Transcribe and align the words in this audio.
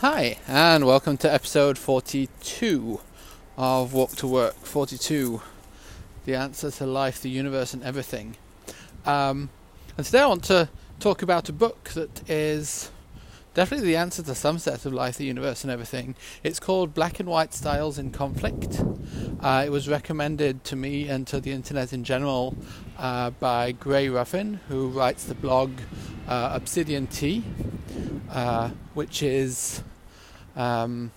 Hi, 0.00 0.38
and 0.46 0.86
welcome 0.86 1.16
to 1.16 1.32
episode 1.32 1.76
42 1.76 3.00
of 3.56 3.92
Walk 3.92 4.12
to 4.12 4.28
Work 4.28 4.54
42 4.54 5.42
The 6.24 6.36
Answer 6.36 6.70
to 6.70 6.86
Life, 6.86 7.20
the 7.20 7.28
Universe, 7.30 7.74
and 7.74 7.82
Everything. 7.82 8.36
Um, 9.04 9.50
and 9.96 10.06
today 10.06 10.20
I 10.20 10.26
want 10.28 10.44
to 10.44 10.68
talk 11.00 11.22
about 11.22 11.48
a 11.48 11.52
book 11.52 11.88
that 11.94 12.30
is 12.30 12.92
definitely 13.58 13.88
the 13.88 13.96
answer 13.96 14.22
to 14.22 14.36
some 14.36 14.56
set 14.56 14.86
of 14.86 14.92
life, 14.92 15.16
the 15.16 15.24
universe, 15.24 15.64
and 15.64 15.70
everything. 15.72 16.14
It's 16.44 16.60
called 16.60 16.94
Black 16.94 17.18
and 17.18 17.28
White 17.28 17.52
Styles 17.52 17.98
in 17.98 18.12
Conflict. 18.12 18.80
Uh, 19.40 19.64
it 19.66 19.70
was 19.70 19.88
recommended 19.88 20.62
to 20.62 20.76
me 20.76 21.08
and 21.08 21.26
to 21.26 21.40
the 21.40 21.50
internet 21.50 21.92
in 21.92 22.04
general 22.04 22.56
uh, 22.98 23.30
by 23.30 23.72
Gray 23.72 24.08
Ruffin, 24.08 24.60
who 24.68 24.90
writes 24.90 25.24
the 25.24 25.34
blog 25.34 25.72
uh, 26.28 26.52
Obsidian 26.54 27.08
Tea, 27.08 27.42
uh, 28.30 28.68
which 28.94 29.24
is, 29.24 29.82
um, 30.54 31.10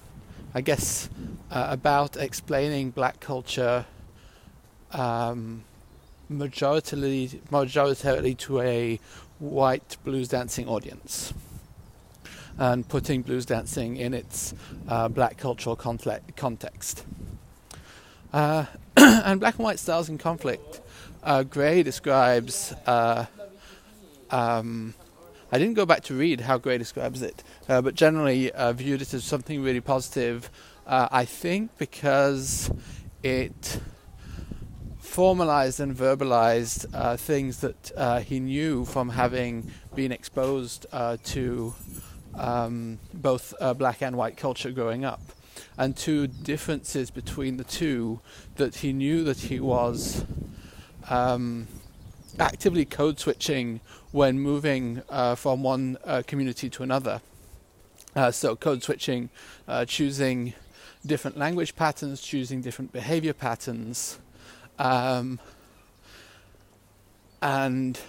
I 0.55 0.61
guess, 0.61 1.09
uh, 1.51 1.67
about 1.69 2.17
explaining 2.17 2.89
black 2.89 3.19
culture. 3.19 3.85
Um, 4.93 5.63
majoritarily, 6.31 7.39
majoritarily 7.51 8.35
to 8.39 8.61
a 8.61 8.99
white 9.37 9.97
blues 10.03 10.29
dancing 10.29 10.67
audience 10.67 11.35
and 12.57 12.87
putting 12.87 13.21
blues 13.21 13.45
dancing 13.45 13.97
in 13.97 14.13
its 14.13 14.53
uh, 14.87 15.07
black 15.07 15.37
cultural 15.37 15.75
context. 15.75 17.05
Uh, 18.33 18.65
and 18.97 19.39
black 19.39 19.55
and 19.55 19.63
white 19.63 19.79
styles 19.79 20.09
in 20.09 20.17
conflict. 20.17 20.81
Uh, 21.23 21.43
Gray 21.43 21.83
describes. 21.83 22.73
Uh, 22.85 23.25
um, 24.29 24.93
I 25.51 25.57
didn't 25.57 25.73
go 25.73 25.85
back 25.85 26.03
to 26.03 26.13
read 26.13 26.41
how 26.41 26.57
Gray 26.57 26.77
describes 26.77 27.21
it, 27.21 27.43
uh, 27.67 27.81
but 27.81 27.93
generally 27.93 28.51
uh, 28.51 28.71
viewed 28.73 29.01
it 29.01 29.13
as 29.13 29.23
something 29.23 29.61
really 29.61 29.81
positive. 29.81 30.49
I 30.93 31.23
think 31.23 31.77
because 31.77 32.69
it 33.23 33.79
formalized 35.11 35.81
and 35.81 35.93
verbalized 35.93 36.85
uh, 36.93 37.17
things 37.17 37.59
that 37.59 37.91
uh, 37.97 38.21
he 38.21 38.39
knew 38.39 38.85
from 38.85 39.09
having 39.09 39.69
been 39.93 40.09
exposed 40.09 40.85
uh, 40.93 41.17
to 41.21 41.73
um, 42.35 42.99
both 43.13 43.53
uh, 43.59 43.73
black 43.73 44.01
and 44.01 44.15
white 44.15 44.37
culture 44.37 44.71
growing 44.71 45.05
up, 45.05 45.21
and 45.77 45.95
two 45.95 46.27
differences 46.27 47.11
between 47.11 47.57
the 47.57 47.63
two 47.63 48.19
that 48.55 48.75
he 48.75 48.93
knew 48.93 49.23
that 49.23 49.39
he 49.39 49.59
was 49.59 50.25
um, 51.09 51.67
actively 52.39 52.85
code 52.85 53.19
switching 53.19 53.81
when 54.11 54.39
moving 54.39 55.01
uh, 55.09 55.35
from 55.35 55.63
one 55.63 55.97
uh, 56.05 56.21
community 56.25 56.69
to 56.69 56.83
another. 56.83 57.21
Uh, 58.15 58.31
so, 58.31 58.55
code 58.55 58.83
switching, 58.83 59.29
uh, 59.67 59.85
choosing 59.85 60.53
different 61.05 61.37
language 61.37 61.75
patterns, 61.75 62.21
choosing 62.21 62.61
different 62.61 62.91
behavior 62.91 63.33
patterns, 63.33 64.19
um, 64.79 65.39
and 67.41 67.99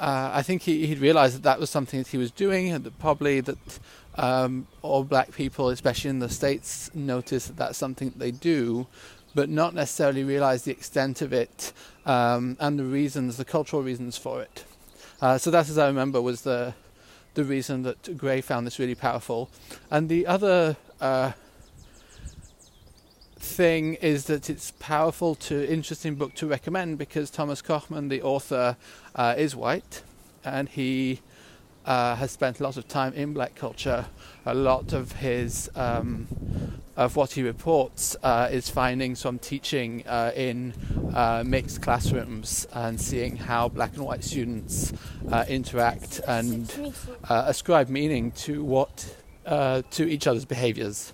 uh, 0.00 0.30
I 0.32 0.42
think 0.42 0.62
he, 0.62 0.88
would 0.88 0.98
realised 0.98 1.36
that 1.36 1.42
that 1.42 1.60
was 1.60 1.70
something 1.70 2.00
that 2.00 2.08
he 2.08 2.18
was 2.18 2.30
doing, 2.30 2.70
and 2.70 2.84
that 2.84 2.98
probably 2.98 3.40
that 3.40 3.78
um, 4.14 4.66
all 4.82 5.04
black 5.04 5.32
people, 5.32 5.68
especially 5.70 6.10
in 6.10 6.18
the 6.18 6.28
states, 6.28 6.90
notice 6.94 7.46
that 7.46 7.56
that's 7.56 7.78
something 7.78 8.10
that 8.10 8.18
they 8.18 8.30
do, 8.30 8.86
but 9.34 9.48
not 9.48 9.74
necessarily 9.74 10.24
realise 10.24 10.62
the 10.62 10.72
extent 10.72 11.22
of 11.22 11.32
it 11.32 11.72
um, 12.06 12.56
and 12.60 12.78
the 12.78 12.84
reasons, 12.84 13.36
the 13.36 13.44
cultural 13.44 13.82
reasons 13.82 14.16
for 14.16 14.42
it. 14.42 14.64
Uh, 15.20 15.36
so 15.38 15.50
that, 15.50 15.68
as 15.68 15.78
I 15.78 15.86
remember, 15.86 16.22
was 16.22 16.42
the 16.42 16.74
the 17.34 17.44
reason 17.44 17.82
that 17.82 18.16
Gray 18.18 18.40
found 18.40 18.66
this 18.66 18.80
really 18.80 18.96
powerful. 18.96 19.48
And 19.92 20.08
the 20.08 20.26
other 20.26 20.76
uh, 21.00 21.32
thing 23.48 23.94
is 23.94 24.26
that 24.26 24.48
it's 24.48 24.72
powerful 24.78 25.34
to 25.34 25.68
interesting 25.68 26.14
book 26.14 26.34
to 26.34 26.46
recommend 26.46 26.98
because 26.98 27.30
Thomas 27.30 27.62
Kochman, 27.62 28.08
the 28.08 28.22
author, 28.22 28.76
uh, 29.14 29.34
is 29.36 29.56
white, 29.56 30.02
and 30.44 30.68
he 30.68 31.20
uh, 31.84 32.14
has 32.16 32.30
spent 32.30 32.60
a 32.60 32.62
lot 32.62 32.76
of 32.76 32.86
time 32.86 33.12
in 33.14 33.32
black 33.32 33.54
culture. 33.54 34.06
A 34.46 34.54
lot 34.54 34.92
of 34.92 35.12
his 35.12 35.70
um, 35.74 36.28
of 36.96 37.16
what 37.16 37.32
he 37.32 37.42
reports 37.42 38.16
uh, 38.22 38.48
is 38.50 38.68
findings 38.68 39.22
from 39.22 39.38
teaching 39.38 40.04
uh, 40.06 40.32
in 40.34 40.74
uh, 41.14 41.42
mixed 41.46 41.80
classrooms 41.80 42.66
and 42.72 43.00
seeing 43.00 43.36
how 43.36 43.68
black 43.68 43.94
and 43.94 44.04
white 44.04 44.24
students 44.24 44.92
uh, 45.30 45.44
interact 45.48 46.20
and 46.26 46.94
ascribe 47.30 47.88
meaning 47.88 48.32
to 48.32 48.62
what 48.62 49.16
to 49.46 50.08
each 50.08 50.26
other's 50.26 50.44
behaviors. 50.44 51.12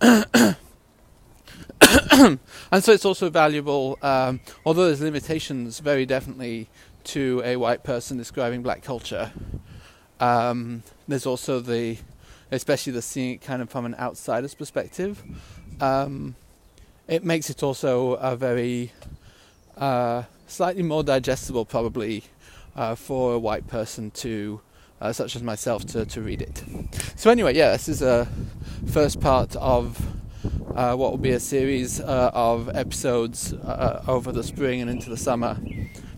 and 2.70 2.84
so 2.84 2.92
it's 2.92 3.04
also 3.04 3.30
valuable, 3.30 3.98
um, 4.02 4.40
although 4.66 4.86
there's 4.86 5.00
limitations 5.00 5.78
very 5.80 6.04
definitely 6.04 6.68
to 7.04 7.40
a 7.44 7.56
white 7.56 7.82
person 7.82 8.18
describing 8.18 8.62
black 8.62 8.82
culture. 8.82 9.32
Um, 10.20 10.82
there's 11.06 11.24
also 11.24 11.60
the, 11.60 11.96
especially 12.50 12.92
the 12.92 13.02
seeing 13.02 13.34
it 13.34 13.40
kind 13.40 13.62
of 13.62 13.70
from 13.70 13.86
an 13.86 13.94
outsider's 13.94 14.54
perspective. 14.54 15.22
Um, 15.80 16.34
it 17.06 17.24
makes 17.24 17.48
it 17.48 17.62
also 17.62 18.14
a 18.14 18.36
very 18.36 18.92
uh, 19.78 20.24
slightly 20.46 20.82
more 20.82 21.02
digestible, 21.02 21.64
probably, 21.64 22.24
uh, 22.76 22.94
for 22.94 23.34
a 23.34 23.38
white 23.38 23.66
person 23.66 24.10
to, 24.10 24.60
uh, 25.00 25.12
such 25.12 25.36
as 25.36 25.42
myself, 25.42 25.86
to, 25.86 26.04
to 26.04 26.20
read 26.20 26.42
it. 26.42 26.62
So 27.16 27.30
anyway, 27.30 27.54
yeah, 27.54 27.72
this 27.72 27.88
is 27.88 28.02
a 28.02 28.28
first 28.90 29.20
part 29.20 29.56
of 29.56 29.98
uh, 30.74 30.94
what 30.94 31.10
will 31.10 31.18
be 31.18 31.32
a 31.32 31.40
series 31.40 32.00
uh, 32.00 32.30
of 32.32 32.68
episodes 32.74 33.52
uh, 33.52 34.04
over 34.06 34.32
the 34.32 34.44
spring 34.44 34.80
and 34.80 34.90
into 34.90 35.10
the 35.10 35.16
summer, 35.16 35.58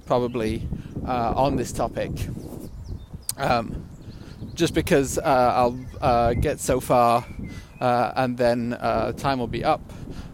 probably 0.06 0.68
uh, 1.06 1.32
on 1.34 1.56
this 1.56 1.72
topic. 1.72 2.10
Um, 3.36 3.88
just 4.54 4.74
because 4.74 5.16
uh, 5.16 5.22
I'll 5.24 5.80
uh, 6.00 6.34
get 6.34 6.60
so 6.60 6.80
far 6.80 7.24
and 7.80 8.36
then 8.36 8.76
time 9.16 9.38
will 9.38 9.46
be 9.46 9.64
up, 9.64 9.80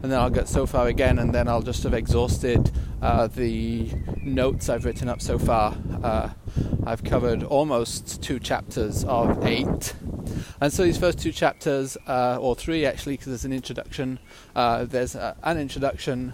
and 0.02 0.10
then 0.10 0.18
I'll 0.18 0.30
get 0.30 0.48
so 0.48 0.66
far 0.66 0.88
again, 0.88 1.20
and 1.20 1.32
then 1.32 1.46
I'll 1.46 1.62
just 1.62 1.84
have 1.84 1.94
exhausted 1.94 2.72
the 3.00 3.90
notes 4.22 4.68
I've 4.68 4.84
written 4.84 5.08
up 5.08 5.22
so 5.22 5.38
far. 5.38 5.76
I've 6.84 7.04
covered 7.04 7.44
almost 7.44 8.22
two 8.22 8.40
chapters 8.40 9.04
of 9.04 9.46
eight. 9.46 9.94
And 10.60 10.72
so 10.72 10.84
these 10.84 10.96
first 10.96 11.18
two 11.18 11.32
chapters, 11.32 11.98
uh, 12.06 12.38
or 12.40 12.54
three 12.54 12.86
actually, 12.86 13.14
because 13.14 13.26
there's 13.26 13.44
an 13.44 13.52
introduction, 13.52 14.18
uh, 14.54 14.84
there's 14.84 15.14
uh, 15.14 15.34
an 15.42 15.58
introduction, 15.58 16.32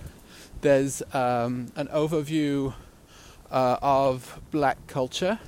there's 0.60 1.02
um, 1.12 1.72
an 1.74 1.88
overview 1.88 2.72
uh, 3.50 3.78
of 3.82 4.40
black 4.50 4.86
culture. 4.86 5.38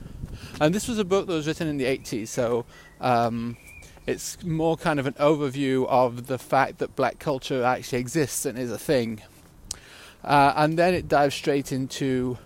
And 0.60 0.74
this 0.74 0.88
was 0.88 0.98
a 0.98 1.04
book 1.04 1.26
that 1.26 1.32
was 1.32 1.46
written 1.46 1.68
in 1.68 1.76
the 1.76 1.84
80s, 1.84 2.28
so 2.28 2.66
um, 3.00 3.56
it's 4.06 4.42
more 4.42 4.76
kind 4.76 4.98
of 4.98 5.06
an 5.06 5.14
overview 5.14 5.86
of 5.88 6.26
the 6.26 6.38
fact 6.38 6.78
that 6.78 6.96
black 6.96 7.18
culture 7.18 7.62
actually 7.62 7.98
exists 7.98 8.44
and 8.44 8.58
is 8.58 8.72
a 8.72 8.78
thing. 8.78 9.22
Uh, 10.24 10.52
and 10.56 10.78
then 10.78 10.94
it 10.94 11.06
dives 11.06 11.34
straight 11.34 11.70
into 11.70 12.38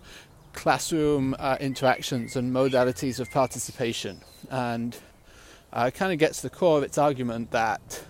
classroom 0.52 1.34
uh, 1.38 1.56
interactions 1.60 2.36
and 2.36 2.52
modalities 2.52 3.18
of 3.18 3.30
participation. 3.30 4.20
And 4.50 4.96
uh, 5.72 5.90
kind 5.90 6.12
of 6.12 6.18
gets 6.18 6.40
to 6.40 6.48
the 6.48 6.54
core 6.54 6.78
of 6.78 6.84
its 6.84 6.98
argument 6.98 7.50
that 7.50 8.02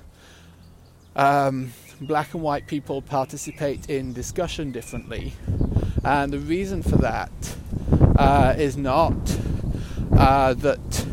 um, 1.16 1.72
black 2.00 2.34
and 2.34 2.42
white 2.42 2.66
people 2.66 3.02
participate 3.02 3.90
in 3.90 4.12
discussion 4.12 4.70
differently. 4.70 5.34
And 6.04 6.32
the 6.32 6.38
reason 6.38 6.82
for 6.82 6.96
that 6.96 7.56
uh, 8.16 8.54
is 8.56 8.76
not 8.76 9.16
uh, 10.12 10.54
that 10.54 11.06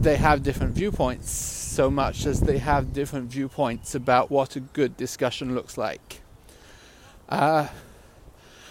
they 0.00 0.16
have 0.16 0.42
different 0.42 0.74
viewpoints 0.74 1.30
so 1.30 1.90
much 1.90 2.26
as 2.26 2.40
they 2.40 2.58
have 2.58 2.92
different 2.92 3.30
viewpoints 3.30 3.94
about 3.94 4.30
what 4.30 4.56
a 4.56 4.60
good 4.60 4.96
discussion 4.96 5.54
looks 5.54 5.78
like. 5.78 6.20
Uh, 7.28 7.68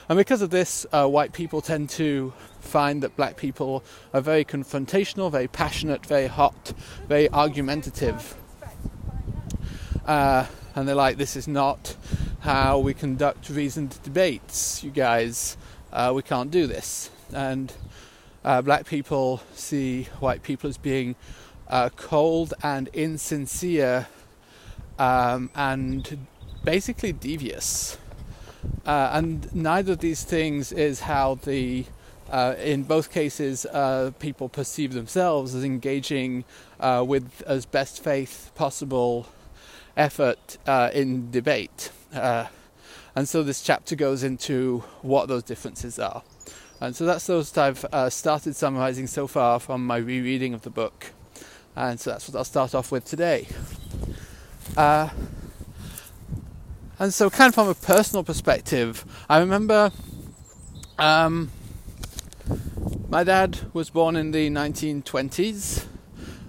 and 0.09 0.17
because 0.17 0.41
of 0.41 0.49
this, 0.49 0.87
uh, 0.91 1.07
white 1.07 1.33
people 1.33 1.61
tend 1.61 1.89
to 1.91 2.33
find 2.59 3.03
that 3.03 3.15
black 3.15 3.37
people 3.37 3.83
are 4.11 4.21
very 4.21 4.43
confrontational, 4.43 5.31
very 5.31 5.47
passionate, 5.47 6.03
very 6.03 6.25
hot, 6.25 6.73
very 7.07 7.29
argumentative. 7.29 8.35
Uh, 10.07 10.47
and 10.73 10.87
they're 10.87 10.95
like, 10.95 11.17
this 11.17 11.35
is 11.35 11.47
not 11.47 11.95
how 12.39 12.79
we 12.79 12.95
conduct 12.95 13.49
reasoned 13.49 14.01
debates, 14.01 14.83
you 14.83 14.89
guys. 14.89 15.57
Uh, 15.93 16.11
we 16.15 16.23
can't 16.23 16.49
do 16.49 16.65
this. 16.65 17.11
And 17.31 17.71
uh, 18.43 18.63
black 18.63 18.87
people 18.87 19.41
see 19.53 20.05
white 20.19 20.41
people 20.41 20.69
as 20.69 20.77
being 20.79 21.15
uh, 21.67 21.89
cold 21.95 22.55
and 22.63 22.87
insincere 22.93 24.07
um, 24.97 25.51
and 25.53 26.25
basically 26.63 27.11
devious. 27.11 27.97
Uh, 28.85 29.11
and 29.13 29.53
neither 29.53 29.93
of 29.93 29.99
these 29.99 30.23
things 30.23 30.71
is 30.71 31.01
how 31.01 31.35
the 31.35 31.85
Uh, 32.31 32.53
in 32.63 32.83
both 32.83 33.09
cases, 33.09 33.65
uh, 33.65 34.11
people 34.19 34.47
perceive 34.49 34.93
themselves 34.93 35.55
as 35.55 35.63
engaging 35.63 36.43
uh, 36.79 37.03
with 37.07 37.25
as 37.47 37.65
best 37.65 38.03
faith 38.03 38.51
possible 38.53 39.25
effort 39.95 40.57
uh, 40.67 40.91
in 40.93 41.31
debate. 41.31 41.91
Uh, 42.13 42.45
and 43.15 43.27
so 43.27 43.43
this 43.43 43.63
chapter 43.63 43.95
goes 43.95 44.21
into 44.23 44.83
what 45.01 45.27
those 45.27 45.41
differences 45.41 45.97
are. 45.97 46.21
And 46.79 46.95
so 46.95 47.03
that's 47.05 47.25
those 47.25 47.57
I've 47.57 47.83
uh, 47.91 48.09
started 48.11 48.55
summarizing 48.55 49.07
so 49.07 49.27
far 49.27 49.59
from 49.59 49.87
my 49.87 49.97
rereading 49.97 50.53
of 50.53 50.61
the 50.61 50.69
book. 50.69 51.13
And 51.75 51.99
so 51.99 52.11
that's 52.11 52.29
what 52.29 52.37
I'll 52.37 52.45
start 52.45 52.75
off 52.75 52.91
with 52.91 53.05
today. 53.05 53.47
And 56.99 57.13
so, 57.13 57.29
kind 57.29 57.47
of 57.47 57.55
from 57.55 57.69
a 57.69 57.73
personal 57.73 58.25
perspective, 58.25 59.05
I 59.29 59.39
remember 59.39 59.91
um, 60.97 61.49
my 63.07 63.23
dad 63.23 63.57
was 63.71 63.89
born 63.89 64.17
in 64.17 64.31
the 64.31 64.49
1920s, 64.49 65.85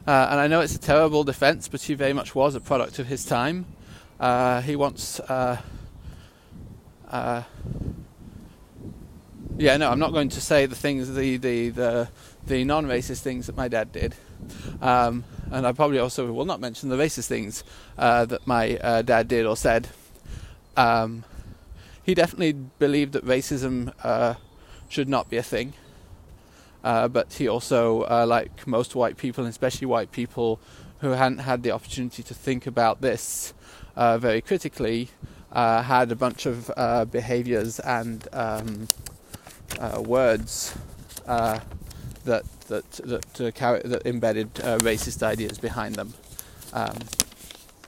uh, 0.08 0.28
and 0.30 0.40
I 0.40 0.48
know 0.48 0.60
it's 0.60 0.74
a 0.74 0.80
terrible 0.80 1.22
defense, 1.22 1.68
but 1.68 1.82
he 1.82 1.94
very 1.94 2.12
much 2.12 2.34
was 2.34 2.56
a 2.56 2.60
product 2.60 2.98
of 2.98 3.06
his 3.06 3.24
time. 3.24 3.64
Uh, 4.18 4.60
he 4.60 4.74
once. 4.74 5.20
Uh, 5.20 5.58
uh, 7.08 7.42
yeah, 9.56 9.76
no, 9.76 9.90
I'm 9.90 9.98
not 9.98 10.12
going 10.12 10.30
to 10.30 10.40
say 10.40 10.66
the 10.66 10.74
things, 10.74 11.14
the 11.14 11.36
the 11.36 11.68
the, 11.68 12.08
the 12.46 12.64
non-racist 12.64 13.20
things 13.20 13.46
that 13.46 13.56
my 13.56 13.68
dad 13.68 13.92
did, 13.92 14.16
um, 14.82 15.22
and 15.52 15.64
I 15.64 15.72
probably 15.72 16.00
also 16.00 16.32
will 16.32 16.44
not 16.44 16.60
mention 16.60 16.88
the 16.88 16.96
racist 16.96 17.28
things 17.28 17.62
uh, 17.98 18.24
that 18.24 18.46
my 18.48 18.78
uh, 18.78 19.02
dad 19.02 19.28
did 19.28 19.46
or 19.46 19.56
said. 19.56 19.88
Um, 20.76 21.24
he 22.02 22.14
definitely 22.14 22.52
believed 22.52 23.12
that 23.12 23.24
racism 23.24 23.92
should 24.88 25.08
not 25.08 25.30
be 25.30 25.36
a 25.36 25.42
thing. 25.42 25.72
Uh, 26.82 27.08
but 27.08 27.34
he 27.34 27.46
also, 27.46 28.02
uh, 28.02 28.24
like 28.26 28.66
most 28.66 28.94
white 28.94 29.16
people, 29.16 29.44
and 29.44 29.50
especially 29.50 29.86
white 29.86 30.12
people 30.12 30.58
who 31.00 31.10
hadn't 31.10 31.38
had 31.38 31.62
the 31.62 31.70
opportunity 31.70 32.22
to 32.22 32.34
think 32.34 32.66
about 32.66 33.00
this 33.00 33.54
uh, 33.96 34.18
very 34.18 34.40
critically, 34.40 35.10
uh, 35.52 35.82
had 35.82 36.10
a 36.10 36.16
bunch 36.16 36.46
of 36.46 36.70
uh, 36.76 37.04
behaviors 37.04 37.80
and 37.80 38.28
um, 38.32 38.88
uh, 39.78 40.00
words 40.00 40.74
that 41.26 42.44
that 42.68 42.90
that, 42.92 43.54
carry, 43.54 43.80
that 43.84 44.06
embedded 44.06 44.52
racist 44.54 45.22
ideas 45.22 45.58
behind 45.58 45.96
them. 45.96 46.14
Um, 46.72 46.96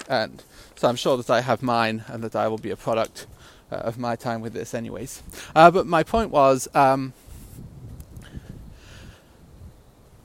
and 0.09 0.43
so 0.77 0.89
I'm 0.89 0.97
sure 0.97 1.17
that 1.17 1.31
I 1.31 1.41
have 1.41 1.63
mine, 1.63 2.05
and 2.09 2.23
that 2.25 2.37
I 2.37 2.49
will 2.49 2.59
be 2.59 2.71
a 2.71 2.77
product 2.77 3.27
of 3.71 3.99
my 3.99 4.17
time 4.17 4.41
with 4.41 4.53
this, 4.53 4.75
anyways. 4.75 5.23
but 5.55 5.87
my 5.87 6.03
point 6.03 6.31
was. 6.31 6.69
Um, 6.75 7.13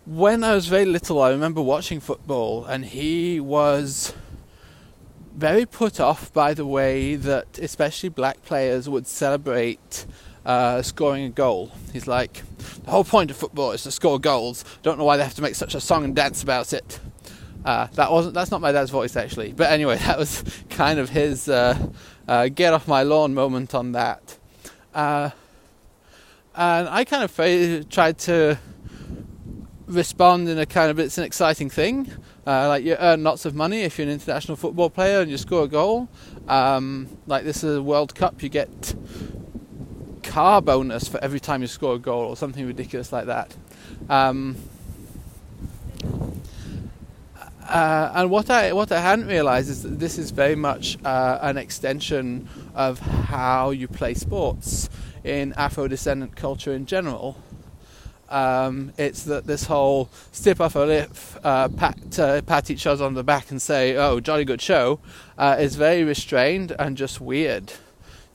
when 0.05 0.41
I 0.41 0.55
was 0.55 0.67
very 0.67 0.85
little, 0.85 1.21
I 1.21 1.31
remember 1.31 1.61
watching 1.61 1.99
football, 1.99 2.63
and 2.63 2.85
he 2.85 3.41
was 3.41 4.13
very 5.35 5.65
put 5.65 5.99
off 5.99 6.33
by 6.33 6.53
the 6.53 6.65
way 6.65 7.15
that 7.15 7.59
especially 7.59 8.09
black 8.09 8.41
players 8.43 8.89
would 8.89 9.05
celebrate 9.05 10.05
uh, 10.45 10.81
scoring 10.81 11.25
a 11.25 11.29
goal. 11.29 11.71
He's 11.91 12.07
like, 12.07 12.41
the 12.85 12.91
whole 12.91 13.03
point 13.03 13.29
of 13.29 13.37
football 13.37 13.71
is 13.71 13.83
to 13.83 13.91
score 13.91 14.17
goals. 14.17 14.63
Don't 14.81 14.97
know 14.97 15.03
why 15.03 15.17
they 15.17 15.23
have 15.23 15.35
to 15.35 15.41
make 15.41 15.55
such 15.55 15.75
a 15.75 15.81
song 15.81 16.05
and 16.05 16.15
dance 16.15 16.41
about 16.41 16.71
it. 16.71 16.99
Uh, 17.65 17.87
that 17.93 18.11
wasn't. 18.11 18.33
That's 18.33 18.51
not 18.51 18.61
my 18.61 18.71
dad's 18.71 18.91
voice 18.91 19.15
actually. 19.15 19.53
But 19.53 19.71
anyway, 19.71 19.97
that 20.05 20.17
was 20.17 20.43
kind 20.69 20.99
of 20.99 21.09
his 21.09 21.49
uh, 21.49 21.89
uh 22.27 22.47
get 22.49 22.73
off 22.73 22.87
my 22.87 23.03
lawn 23.03 23.33
moment 23.33 23.75
on 23.75 23.93
that. 23.93 24.37
Uh, 24.93 25.29
and 26.55 26.89
I 26.89 27.03
kind 27.03 27.23
of 27.23 27.89
tried 27.89 28.17
to 28.19 28.57
respond 29.85 30.49
in 30.49 30.59
a 30.59 30.65
kind 30.65 30.91
of 30.91 30.99
it's 30.99 31.17
an 31.17 31.23
exciting 31.23 31.69
thing. 31.69 32.11
Uh, 32.45 32.67
like 32.67 32.83
you 32.83 32.95
earn 32.99 33.23
lots 33.23 33.45
of 33.45 33.55
money 33.55 33.81
if 33.81 33.97
you're 33.97 34.07
an 34.07 34.13
international 34.13 34.55
football 34.55 34.89
player 34.89 35.21
and 35.21 35.29
you 35.29 35.37
score 35.37 35.63
a 35.63 35.67
goal. 35.67 36.09
Um, 36.47 37.09
like 37.27 37.43
this 37.43 37.63
is 37.63 37.77
a 37.77 37.81
World 37.81 38.15
Cup, 38.15 38.41
you 38.41 38.49
get 38.49 38.95
car 40.23 40.61
bonus 40.61 41.07
for 41.07 41.19
every 41.23 41.39
time 41.39 41.61
you 41.61 41.67
score 41.67 41.95
a 41.95 41.99
goal 41.99 42.25
or 42.25 42.37
something 42.37 42.65
ridiculous 42.65 43.11
like 43.11 43.25
that. 43.25 43.55
Um, 44.09 44.55
uh, 47.67 48.11
and 48.15 48.29
what 48.29 48.49
I 48.49 48.73
what 48.73 48.91
I 48.91 48.99
hadn't 48.99 49.27
realised 49.27 49.69
is 49.69 49.83
that 49.83 49.99
this 49.99 50.17
is 50.17 50.31
very 50.31 50.55
much 50.55 50.97
uh, 51.03 51.39
an 51.41 51.57
extension 51.57 52.47
of 52.75 52.99
how 52.99 53.71
you 53.71 53.87
play 53.87 54.13
sports 54.13 54.89
in 55.23 55.53
Afro 55.53 55.87
descendant 55.87 56.35
culture 56.35 56.73
in 56.73 56.85
general. 56.85 57.37
Um, 58.29 58.91
it's 58.97 59.23
that 59.23 59.47
this 59.47 59.65
whole 59.65 60.09
off 60.59 60.75
a 60.75 60.79
lip, 60.79 61.11
uh, 61.43 61.69
pat, 61.69 62.19
uh, 62.19 62.41
pat 62.41 62.69
each 62.69 62.85
other 62.85 63.05
on 63.05 63.13
the 63.13 63.23
back 63.23 63.51
and 63.51 63.61
say, 63.61 63.95
oh, 63.95 64.19
jolly 64.19 64.43
good 64.43 64.61
show, 64.61 64.99
uh, 65.37 65.55
is 65.59 65.75
very 65.75 66.03
restrained 66.03 66.73
and 66.77 66.97
just 66.97 67.21
weird 67.21 67.73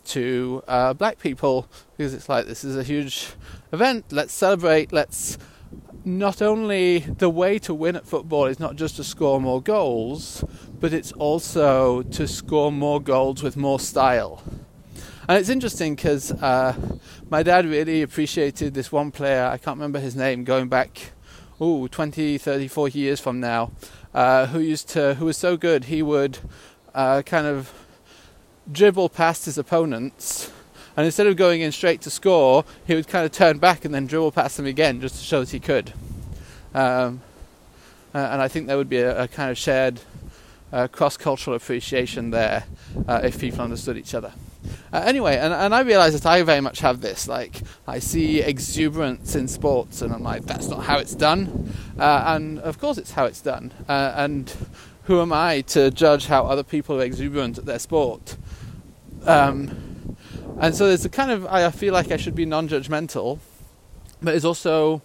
to 0.04 0.62
uh, 0.66 0.94
black 0.94 1.18
people 1.18 1.68
because 1.96 2.14
it's 2.14 2.28
like, 2.28 2.46
this 2.46 2.64
is 2.64 2.76
a 2.76 2.82
huge 2.82 3.28
event, 3.72 4.06
let's 4.10 4.32
celebrate, 4.32 4.92
let's. 4.92 5.38
Not 6.04 6.42
only 6.42 6.98
the 6.98 7.30
way 7.30 7.60
to 7.60 7.72
win 7.72 7.94
at 7.94 8.06
football 8.06 8.46
is 8.46 8.58
not 8.58 8.74
just 8.74 8.96
to 8.96 9.04
score 9.04 9.40
more 9.40 9.62
goals, 9.62 10.42
but 10.80 10.92
it's 10.92 11.12
also 11.12 12.02
to 12.02 12.26
score 12.26 12.72
more 12.72 13.00
goals 13.00 13.40
with 13.40 13.56
more 13.56 13.78
style. 13.78 14.42
And 15.28 15.38
it's 15.38 15.48
interesting 15.48 15.94
because 15.94 16.32
uh, 16.32 16.74
my 17.30 17.44
dad 17.44 17.66
really 17.66 18.02
appreciated 18.02 18.74
this 18.74 18.90
one 18.90 19.12
player, 19.12 19.44
I 19.44 19.58
can't 19.58 19.76
remember 19.76 20.00
his 20.00 20.16
name, 20.16 20.42
going 20.42 20.68
back, 20.68 21.12
ooh, 21.60 21.86
20, 21.86 22.36
30, 22.36 22.66
40 22.66 22.98
years 22.98 23.20
from 23.20 23.38
now, 23.38 23.70
uh, 24.12 24.46
who 24.46 24.58
used 24.58 24.88
to, 24.90 25.14
who 25.14 25.26
was 25.26 25.36
so 25.36 25.56
good, 25.56 25.84
he 25.84 26.02
would 26.02 26.38
uh, 26.96 27.22
kind 27.22 27.46
of 27.46 27.72
dribble 28.70 29.10
past 29.10 29.44
his 29.44 29.56
opponents. 29.56 30.50
And 30.96 31.06
instead 31.06 31.26
of 31.26 31.36
going 31.36 31.60
in 31.60 31.72
straight 31.72 32.00
to 32.02 32.10
score, 32.10 32.64
he 32.86 32.94
would 32.94 33.08
kind 33.08 33.24
of 33.24 33.32
turn 33.32 33.58
back 33.58 33.84
and 33.84 33.94
then 33.94 34.06
dribble 34.06 34.32
past 34.32 34.56
them 34.56 34.66
again 34.66 35.00
just 35.00 35.16
to 35.16 35.24
show 35.24 35.40
that 35.40 35.50
he 35.50 35.60
could. 35.60 35.92
Um, 36.74 37.20
and 38.14 38.42
I 38.42 38.48
think 38.48 38.66
there 38.66 38.76
would 38.76 38.90
be 38.90 38.98
a, 38.98 39.22
a 39.22 39.28
kind 39.28 39.50
of 39.50 39.56
shared 39.56 40.00
uh, 40.72 40.88
cross 40.88 41.16
cultural 41.16 41.56
appreciation 41.56 42.30
there 42.30 42.64
uh, 43.08 43.20
if 43.24 43.38
people 43.40 43.60
understood 43.60 43.96
each 43.96 44.14
other. 44.14 44.32
Uh, 44.92 45.02
anyway, 45.04 45.36
and, 45.36 45.52
and 45.52 45.74
I 45.74 45.80
realise 45.80 46.12
that 46.12 46.26
I 46.26 46.42
very 46.42 46.60
much 46.60 46.80
have 46.80 47.00
this. 47.00 47.26
Like, 47.26 47.62
I 47.86 47.98
see 47.98 48.40
exuberance 48.40 49.34
in 49.34 49.48
sports, 49.48 50.02
and 50.02 50.12
I'm 50.12 50.22
like, 50.22 50.44
that's 50.44 50.68
not 50.68 50.84
how 50.84 50.98
it's 50.98 51.14
done. 51.14 51.74
Uh, 51.98 52.24
and 52.26 52.58
of 52.60 52.78
course, 52.78 52.98
it's 52.98 53.12
how 53.12 53.24
it's 53.24 53.40
done. 53.40 53.72
Uh, 53.88 54.12
and 54.16 54.54
who 55.04 55.20
am 55.20 55.32
I 55.32 55.62
to 55.62 55.90
judge 55.90 56.26
how 56.26 56.46
other 56.46 56.62
people 56.62 57.00
are 57.00 57.04
exuberant 57.04 57.58
at 57.58 57.64
their 57.64 57.78
sport? 57.78 58.36
Um, 59.24 59.91
and 60.60 60.74
so 60.74 60.88
there's 60.88 61.04
a 61.04 61.08
kind 61.08 61.30
of, 61.30 61.46
I 61.46 61.70
feel 61.70 61.92
like 61.92 62.10
I 62.10 62.16
should 62.16 62.34
be 62.34 62.46
non 62.46 62.68
judgmental, 62.68 63.38
but 64.20 64.34
it's 64.34 64.44
also 64.44 65.02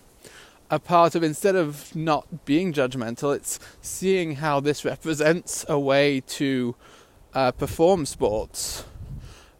a 0.69 0.79
part 0.79 1.15
of 1.15 1.23
instead 1.23 1.55
of 1.55 1.95
not 1.95 2.45
being 2.45 2.73
judgmental, 2.73 3.35
it's 3.35 3.59
seeing 3.81 4.35
how 4.35 4.59
this 4.59 4.83
represents 4.83 5.65
a 5.69 5.79
way 5.79 6.21
to 6.21 6.75
uh, 7.33 7.51
perform 7.51 8.05
sports 8.05 8.83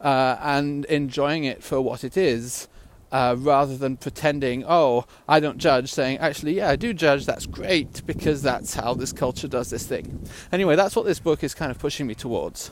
uh, 0.01 0.38
and 0.41 0.86
enjoying 0.86 1.44
it 1.46 1.63
for 1.63 1.82
what 1.82 2.03
it 2.03 2.17
is. 2.17 2.67
Uh, 3.10 3.38
rather 3.39 3.77
than 3.77 3.96
pretending, 3.96 4.65
oh, 4.67 5.06
I 5.29 5.39
don't 5.39 5.58
judge, 5.58 5.94
saying, 5.94 6.17
actually, 6.17 6.58
yeah, 6.58 6.70
I 6.70 6.75
do 6.75 6.94
judge, 6.94 7.25
that's 7.25 7.46
great, 7.46 8.06
because 8.06 8.41
that's 8.41 8.74
how 8.74 8.96
this 8.96 9.13
culture 9.13 9.48
does 9.48 9.70
this 9.70 9.88
thing. 9.88 10.27
Anyway, 10.51 10.75
that's 10.75 10.94
what 10.94 11.06
this 11.06 11.17
book 11.17 11.41
is 11.41 11.56
kind 11.56 11.72
of 11.72 11.79
pushing 11.79 12.06
me 12.06 12.15
towards. 12.15 12.70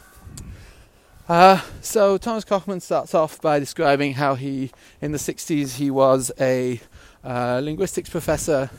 Uh, 1.28 1.60
so, 1.82 2.20
Thomas 2.20 2.46
Kochman 2.46 2.80
starts 2.80 3.16
off 3.16 3.42
by 3.42 3.58
describing 3.58 4.14
how 4.14 4.36
he, 4.36 4.72
in 5.02 5.12
the 5.12 5.18
60s, 5.18 5.78
he 5.78 5.90
was 5.90 6.32
a 6.40 6.80
uh, 7.24 7.60
linguistics 7.64 8.12
professor. 8.12 8.70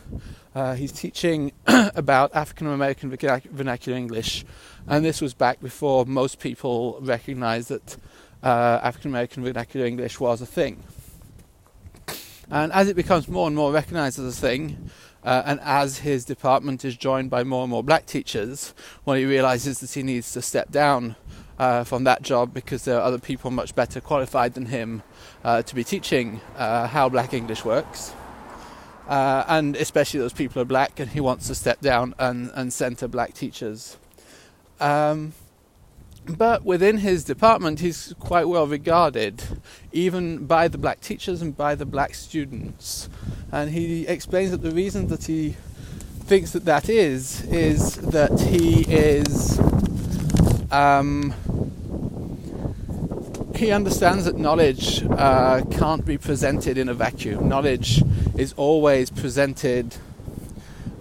Uh, 0.55 0.77
he's 0.77 0.93
teaching 0.93 1.51
about 1.67 2.33
African 2.37 2.69
American 2.69 3.11
vernacular 3.11 3.99
English, 3.99 4.45
and 4.87 5.05
this 5.05 5.21
was 5.21 5.35
back 5.35 5.61
before 5.61 6.07
most 6.07 6.39
people 6.39 6.99
recognized 7.01 7.71
that 7.71 7.97
uh, 8.45 8.79
African 8.81 9.11
American 9.11 9.43
vernacular 9.43 9.85
English 9.85 10.21
was 10.21 10.41
a 10.41 10.47
thing. 10.47 10.85
And 12.49 12.73
as 12.73 12.89
it 12.89 12.95
becomes 12.95 13.27
more 13.27 13.49
and 13.49 13.57
more 13.57 13.73
recognized 13.73 14.21
as 14.21 14.39
a 14.39 14.41
thing, 14.41 14.89
uh, 15.25 15.43
and 15.45 15.59
as 15.65 15.99
his 15.99 16.25
department 16.25 16.85
is 16.85 16.97
joined 16.97 17.29
by 17.29 17.43
more 17.43 17.65
and 17.65 17.73
more 17.73 17.83
black 17.83 18.07
teachers, 18.07 18.73
well, 19.05 19.17
he 19.17 19.25
realizes 19.25 19.81
that 19.81 19.91
he 19.91 20.05
needs 20.05 20.31
to 20.35 20.41
step 20.43 20.71
down 20.71 21.17
uh, 21.59 21.85
from 21.85 22.05
that 22.05 22.23
job 22.23 22.53
because 22.53 22.85
there 22.85 22.97
are 22.97 23.03
other 23.03 23.19
people 23.19 23.51
much 23.51 23.75
better 23.75 24.01
qualified 24.01 24.55
than 24.55 24.67
him 24.67 25.03
uh, 25.45 25.63
to 25.63 25.75
be 25.75 25.85
teaching 25.85 26.41
uh, 26.57 26.87
how 26.87 27.09
black 27.09 27.33
English 27.33 27.65
works. 27.65 28.13
Uh, 29.09 29.45
and 29.47 29.77
especially 29.77 30.19
those 30.19 30.33
people 30.33 30.61
are 30.61 30.65
black, 30.65 30.99
and 30.99 31.13
he 31.13 31.21
wants 31.21 31.47
to 31.47 31.55
step 31.55 31.81
down 31.81 32.15
and, 32.19 32.51
and 32.55 32.73
center 32.73 33.07
black 33.07 33.33
teachers. 33.35 33.97
Um, 34.81 35.33
but 36.27 36.65
within 36.65 36.99
his 36.99 37.23
department, 37.23 37.79
he's 37.79 38.13
quite 38.19 38.49
well 38.49 38.67
regarded, 38.67 39.45
even 39.93 40.47
by 40.47 40.67
the 40.67 40.77
black 40.77 41.01
teachers 41.01 41.41
and 41.41 41.57
by 41.57 41.77
the 41.77 41.87
black 41.87 42.15
students. 42.15 43.09
And 43.53 43.71
he 43.71 44.07
explains 44.09 44.51
that 44.51 44.63
the 44.63 44.73
reason 44.73 45.07
that 45.07 45.25
he 45.25 45.57
thinks 46.25 46.51
that 46.51 46.65
that 46.65 46.89
is 46.89 47.43
is 47.45 47.95
that 47.99 48.41
he 48.41 48.83
is 48.93 49.61
um, 50.73 51.33
he 53.57 53.71
understands 53.71 54.25
that 54.25 54.37
knowledge 54.37 55.03
uh, 55.05 55.63
can't 55.71 56.05
be 56.05 56.19
presented 56.19 56.77
in 56.77 56.89
a 56.89 56.95
vacuum. 56.95 57.49
Knowledge 57.49 58.03
is 58.37 58.53
always 58.55 59.11
presented 59.11 59.97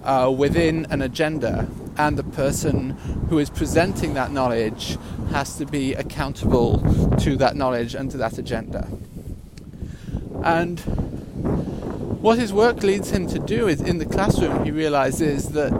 uh, 0.04 0.34
within 0.36 0.86
an 0.90 1.02
agenda, 1.02 1.68
and 1.98 2.18
the 2.18 2.24
person 2.24 2.92
who 3.30 3.40
is 3.40 3.50
presenting 3.50 4.14
that 4.14 4.32
knowledge 4.32 4.98
has 5.32 5.58
to 5.58 5.66
be 5.66 5.94
accountable 5.94 6.80
to 7.18 7.36
that 7.36 7.56
knowledge 7.56 7.96
and 7.96 8.12
to 8.12 8.18
that 8.18 8.38
agenda. 8.38 8.88
And 10.44 10.80
what 12.22 12.40
his 12.40 12.54
work 12.54 12.84
leads 12.84 13.10
him 13.10 13.28
to 13.28 13.40
do 13.40 13.68
is 13.68 13.82
in 13.82 13.98
the 13.98 14.06
classroom, 14.06 14.64
he 14.64 14.72
realizes 14.72 15.50
that 15.50 15.74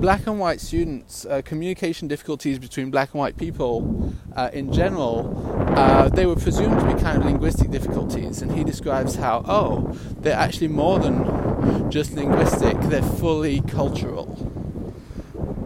black 0.00 0.26
and 0.26 0.40
white 0.40 0.60
students, 0.60 1.24
uh, 1.26 1.42
communication 1.44 2.08
difficulties 2.08 2.58
between 2.58 2.90
black 2.90 3.12
and 3.12 3.20
white 3.20 3.36
people 3.36 4.12
uh, 4.34 4.50
in 4.52 4.72
general, 4.72 5.51
uh, 5.76 6.08
they 6.08 6.26
were 6.26 6.36
presumed 6.36 6.78
to 6.80 6.86
be 6.86 7.00
kind 7.00 7.18
of 7.18 7.24
linguistic 7.24 7.70
difficulties. 7.70 8.42
And 8.42 8.52
he 8.52 8.64
describes 8.64 9.16
how, 9.16 9.44
oh, 9.46 9.96
they're 10.20 10.36
actually 10.36 10.68
more 10.68 10.98
than 10.98 11.90
just 11.90 12.12
linguistic, 12.12 12.78
they're 12.82 13.02
fully 13.02 13.60
cultural. 13.62 14.26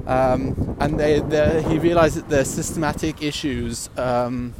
Um, 0.06 0.76
and 0.80 1.00
they, 1.00 1.20
he 1.62 1.78
realized 1.78 2.16
that 2.16 2.28
there 2.28 2.42
are 2.42 2.44
systematic 2.44 3.22
issues 3.22 3.90
um, 3.96 4.54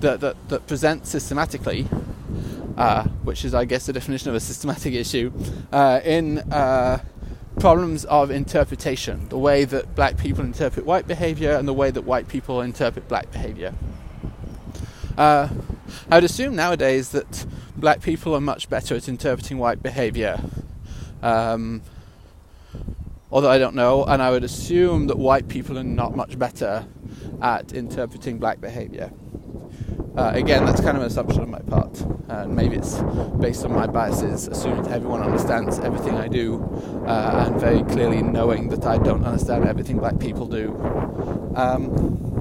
that, 0.00 0.20
that, 0.20 0.48
that 0.48 0.66
present 0.66 1.06
systematically 1.06 1.88
uh, 2.76 3.04
which 3.22 3.44
is, 3.44 3.54
I 3.54 3.64
guess, 3.64 3.86
the 3.86 3.92
definition 3.92 4.30
of 4.30 4.34
a 4.34 4.40
systematic 4.40 4.94
issue, 4.94 5.32
uh, 5.72 6.00
in 6.04 6.38
uh, 6.52 7.02
problems 7.60 8.04
of 8.06 8.30
interpretation, 8.30 9.28
the 9.28 9.38
way 9.38 9.64
that 9.64 9.94
black 9.94 10.16
people 10.16 10.44
interpret 10.44 10.84
white 10.84 11.06
behavior 11.06 11.52
and 11.52 11.68
the 11.68 11.72
way 11.72 11.90
that 11.90 12.02
white 12.02 12.28
people 12.28 12.60
interpret 12.60 13.08
black 13.08 13.30
behavior. 13.30 13.72
Uh, 15.16 15.48
I 16.10 16.16
would 16.16 16.24
assume 16.24 16.56
nowadays 16.56 17.10
that 17.10 17.46
black 17.76 18.00
people 18.00 18.34
are 18.34 18.40
much 18.40 18.68
better 18.68 18.96
at 18.96 19.08
interpreting 19.08 19.58
white 19.58 19.82
behavior. 19.82 20.40
Um, 21.22 21.82
although 23.30 23.50
I 23.50 23.58
don't 23.58 23.74
know, 23.74 24.04
and 24.04 24.20
I 24.22 24.30
would 24.30 24.44
assume 24.44 25.06
that 25.06 25.18
white 25.18 25.48
people 25.48 25.78
are 25.78 25.84
not 25.84 26.16
much 26.16 26.38
better 26.38 26.86
at 27.40 27.72
interpreting 27.72 28.38
black 28.38 28.60
behavior. 28.60 29.12
Uh, 30.16 30.30
again, 30.34 30.64
that's 30.64 30.80
kind 30.80 30.96
of 30.96 31.02
an 31.02 31.08
assumption 31.08 31.42
on 31.42 31.50
my 31.50 31.58
part, 31.58 32.00
and 32.28 32.54
maybe 32.54 32.76
it's 32.76 32.98
based 33.40 33.64
on 33.64 33.72
my 33.72 33.86
biases, 33.86 34.46
assuming 34.46 34.86
everyone 34.92 35.20
understands 35.20 35.80
everything 35.80 36.14
I 36.14 36.28
do, 36.28 36.62
uh, 37.06 37.46
and 37.48 37.60
very 37.60 37.82
clearly 37.82 38.22
knowing 38.22 38.68
that 38.68 38.84
I 38.86 38.98
don't 38.98 39.24
understand 39.24 39.64
everything 39.64 39.98
black 39.98 40.20
people 40.20 40.46
do. 40.46 40.72
Um, 41.56 42.33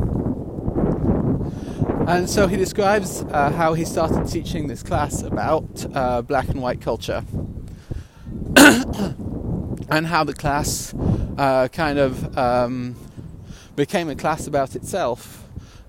and 2.08 2.30
so 2.30 2.48
he 2.48 2.58
describes 2.58 3.22
uh, 3.24 3.52
how 3.52 3.74
he 3.74 3.86
started 3.86 4.28
teaching 4.32 4.68
this 4.68 4.84
class 4.84 5.22
about 5.22 5.86
uh, 5.94 6.22
black 6.22 6.50
and 6.50 6.62
white 6.62 6.82
culture, 6.82 7.24
and 8.58 10.08
how 10.08 10.24
the 10.24 10.34
class 10.34 10.94
uh, 11.38 11.68
kind 11.70 12.00
of 12.00 12.38
um, 12.38 12.96
became 13.76 14.10
a 14.10 14.16
class 14.16 14.48
about 14.48 14.76
itself 14.76 15.44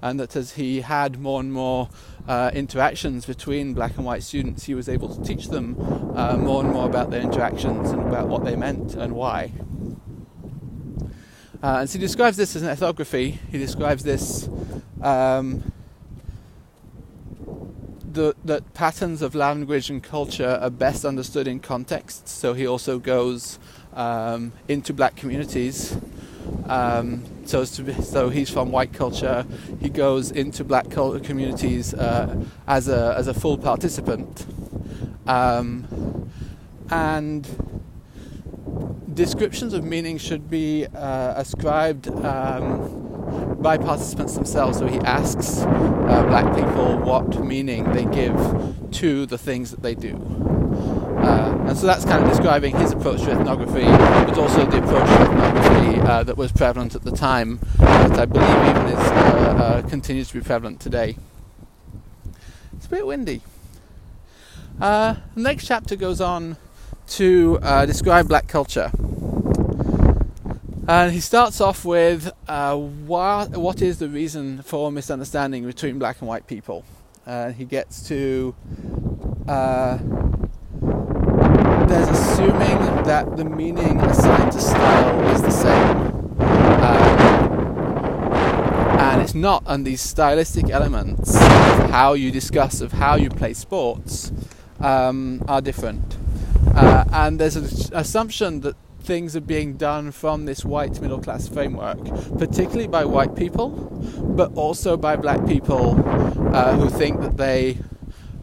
and 0.04 0.21
that 0.21 0.37
as 0.37 0.52
he 0.52 0.83
had 0.83 1.18
more 1.18 1.40
and 1.40 1.50
more 1.50 1.88
uh, 2.28 2.50
interactions 2.52 3.25
between 3.25 3.73
black 3.73 3.97
and 3.97 4.04
white 4.04 4.23
students, 4.23 4.64
he 4.64 4.75
was 4.75 4.87
able 4.87 5.14
to 5.14 5.23
teach 5.23 5.49
them 5.49 5.76
uh, 6.14 6.37
more 6.37 6.62
and 6.62 6.71
more 6.73 6.85
about 6.85 7.11
their 7.11 7.23
interactions 7.23 7.90
and 7.90 8.02
about 8.02 8.28
what 8.28 8.44
they 8.44 8.54
meant 8.54 8.94
and 8.94 9.14
why. 9.14 9.50
Uh, 11.62 11.78
and 11.80 11.88
so 11.88 11.99
he 11.99 12.04
describes 12.04 12.37
this 12.37 12.54
as 12.54 12.61
an 12.61 12.68
ethnography. 12.68 13.38
He 13.50 13.56
describes 13.56 14.04
this 14.04 14.47
um, 15.00 15.73
the, 18.14 18.35
that 18.44 18.75
patterns 18.75 19.23
of 19.23 19.35
language 19.35 19.90
and 19.90 20.02
culture 20.02 20.59
are 20.61 20.71
best 20.71 21.04
understood 21.04 21.47
in 21.47 21.61
context. 21.61 22.28
So 22.28 22.54
he 22.54 22.66
also 22.66 22.99
goes 22.99 23.59
um, 23.94 24.52
into 24.68 24.92
black 24.92 25.16
communities 25.16 25.97
um, 26.66 27.25
so, 27.44 27.64
be, 27.83 27.94
so 28.02 28.28
he's 28.30 28.50
from 28.50 28.71
white 28.71 28.92
culture. 28.92 29.47
He 29.80 29.88
goes 29.88 30.30
into 30.30 30.64
black 30.64 30.90
communities 30.90 31.94
uh, 31.94 32.44
as 32.66 32.88
a 32.88 33.14
as 33.16 33.28
a 33.28 33.35
full 33.35 33.59
participant, 33.59 34.47
um, 35.26 36.30
and 36.90 37.47
descriptions 39.12 39.75
of 39.75 39.85
meaning 39.85 40.18
should 40.18 40.50
be 40.50 40.87
uh, 40.87 41.35
ascribed 41.37 42.06
by 43.64 43.78
participants 43.78 44.35
themselves. 44.35 44.78
So 44.78 44.87
he 44.87 44.99
asks 44.99 45.62
uh, 45.62 46.25
black 46.28 46.54
people 46.54 46.99
what 46.99 47.42
meaning 47.42 47.90
they 47.92 48.04
give 48.04 48.37
to 48.92 49.25
the 49.25 49.38
things 49.38 49.71
that 49.71 49.83
they 49.83 49.94
do. 49.94 50.14
Uh, 51.16 51.64
and 51.66 51.76
so 51.76 51.87
that's 51.87 52.04
kind 52.04 52.23
of 52.23 52.28
describing 52.28 52.76
his 52.76 52.92
approach 52.92 53.23
to 53.23 53.30
ethnography, 53.30 53.85
but 53.85 54.37
also 54.37 54.66
the 54.66 54.78
approach 54.78 55.09
to 55.09 55.23
ethnography 55.23 56.00
uh, 56.02 56.23
that 56.23 56.37
was 56.37 56.52
prevalent 56.52 56.94
at 56.94 57.02
the 57.04 57.11
time, 57.11 57.59
that 57.78 58.18
I 58.18 58.26
believe 58.26 58.50
even 58.50 58.87
is 58.87 58.99
uh, 58.99 59.83
uh 59.83 59.88
continues 59.88 60.28
to 60.28 60.35
be 60.35 60.40
prevalent 60.42 60.78
today. 60.78 61.16
It's 62.76 62.85
a 62.85 62.90
bit 62.90 63.06
windy. 63.06 63.40
Uh, 64.78 65.14
the 65.35 65.40
next 65.40 65.66
chapter 65.66 65.97
goes 65.97 66.21
on 66.21 66.59
to 67.06 67.59
describe 67.87 68.28
black 68.28 68.47
culture. 68.47 68.92
And 70.86 71.12
he 71.12 71.20
starts 71.20 71.60
off 71.60 71.84
with 71.84 72.30
what, 72.46 73.56
what 73.56 73.80
is 73.80 73.98
the 73.98 74.08
reason 74.08 74.62
for 74.62 74.92
misunderstanding 74.92 75.64
between 75.64 75.98
black 75.98 76.20
and 76.20 76.28
white 76.28 76.46
people. 76.46 76.84
he 77.56 77.64
gets 77.64 78.06
to 78.08 78.54
there's 81.88 82.08
assuming 82.08 83.04
that 83.04 83.36
the 83.36 83.44
meaning 83.44 84.00
assigned 84.00 84.50
to 84.52 84.60
style 84.60 85.30
is 85.30 85.42
the 85.42 85.50
same. 85.50 86.40
Um, 86.40 87.18
and 88.98 89.22
it's 89.22 89.34
not, 89.34 89.62
and 89.66 89.86
these 89.86 90.00
stylistic 90.00 90.70
elements 90.70 91.36
of 91.36 91.90
how 91.90 92.14
you 92.14 92.30
discuss, 92.30 92.80
of 92.80 92.92
how 92.92 93.16
you 93.16 93.30
play 93.30 93.54
sports, 93.54 94.32
um, 94.80 95.44
are 95.46 95.60
different. 95.60 96.16
Uh, 96.74 97.04
and 97.12 97.38
there's 97.38 97.56
an 97.56 97.68
assumption 97.92 98.60
that 98.60 98.76
things 99.04 99.37
are 99.37 99.40
being 99.40 99.76
done 99.76 100.11
from 100.11 100.46
this 100.46 100.64
white 100.64 101.00
middle 101.00 101.20
class 101.20 101.46
framework, 101.46 102.02
particularly 102.38 102.87
by 102.87 103.04
white 103.04 103.37
people, 103.37 103.68
but 104.37 104.52
also 104.54 104.96
by 104.96 105.16
black 105.16 105.46
people 105.46 105.94
uh, 106.54 106.76
who 106.76 106.88
think 106.88 107.20
that 107.20 107.37
they 107.37 107.78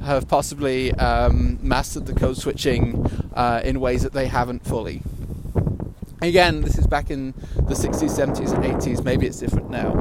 have 0.03 0.27
possibly 0.27 0.91
um, 0.93 1.59
mastered 1.61 2.05
the 2.05 2.13
code 2.13 2.37
switching 2.37 3.05
uh, 3.33 3.61
in 3.63 3.79
ways 3.79 4.03
that 4.03 4.13
they 4.13 4.27
haven't 4.27 4.65
fully. 4.65 5.01
Again, 6.21 6.61
this 6.61 6.77
is 6.77 6.85
back 6.85 7.09
in 7.09 7.33
the 7.55 7.73
60s, 7.73 8.15
70s, 8.15 8.53
and 8.53 8.63
80s. 8.63 9.03
Maybe 9.03 9.25
it's 9.25 9.39
different 9.39 9.71
now. 9.71 9.91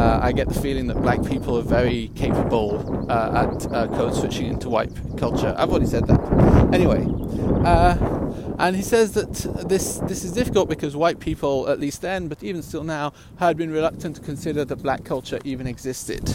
Uh, 0.00 0.18
I 0.22 0.32
get 0.32 0.48
the 0.48 0.58
feeling 0.58 0.86
that 0.86 1.02
black 1.02 1.22
people 1.26 1.58
are 1.58 1.62
very 1.62 2.10
capable 2.14 3.06
uh, 3.10 3.44
at 3.44 3.70
uh, 3.70 3.86
code 3.88 4.14
switching 4.14 4.46
into 4.46 4.70
white 4.70 4.90
culture. 5.18 5.54
I've 5.58 5.68
already 5.68 5.84
said 5.84 6.06
that. 6.06 6.18
Anyway, 6.72 7.04
uh, 7.66 7.98
and 8.58 8.74
he 8.74 8.80
says 8.80 9.12
that 9.12 9.34
this 9.68 9.98
this 10.08 10.24
is 10.24 10.32
difficult 10.32 10.70
because 10.70 10.96
white 10.96 11.20
people, 11.20 11.68
at 11.68 11.78
least 11.78 12.00
then, 12.00 12.28
but 12.28 12.42
even 12.42 12.62
still 12.62 12.82
now, 12.82 13.12
had 13.38 13.58
been 13.58 13.70
reluctant 13.70 14.16
to 14.16 14.22
consider 14.22 14.64
that 14.64 14.76
black 14.76 15.04
culture 15.04 15.38
even 15.44 15.66
existed. 15.66 16.26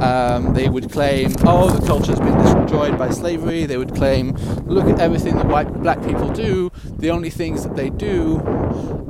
Um, 0.00 0.52
they 0.52 0.68
would 0.68 0.90
claim, 0.90 1.34
oh, 1.46 1.70
the 1.70 1.86
culture 1.86 2.10
has 2.10 2.20
been 2.20 2.38
destroyed 2.38 2.98
by 2.98 3.10
slavery. 3.10 3.66
They 3.66 3.76
would 3.76 3.94
claim, 3.94 4.32
look 4.66 4.86
at 4.86 4.98
everything 4.98 5.36
that 5.36 5.46
white 5.46 5.72
black 5.74 6.02
people 6.02 6.28
do. 6.30 6.72
The 6.98 7.10
only 7.10 7.30
things 7.30 7.62
that 7.62 7.76
they 7.76 7.90
do 7.90 8.42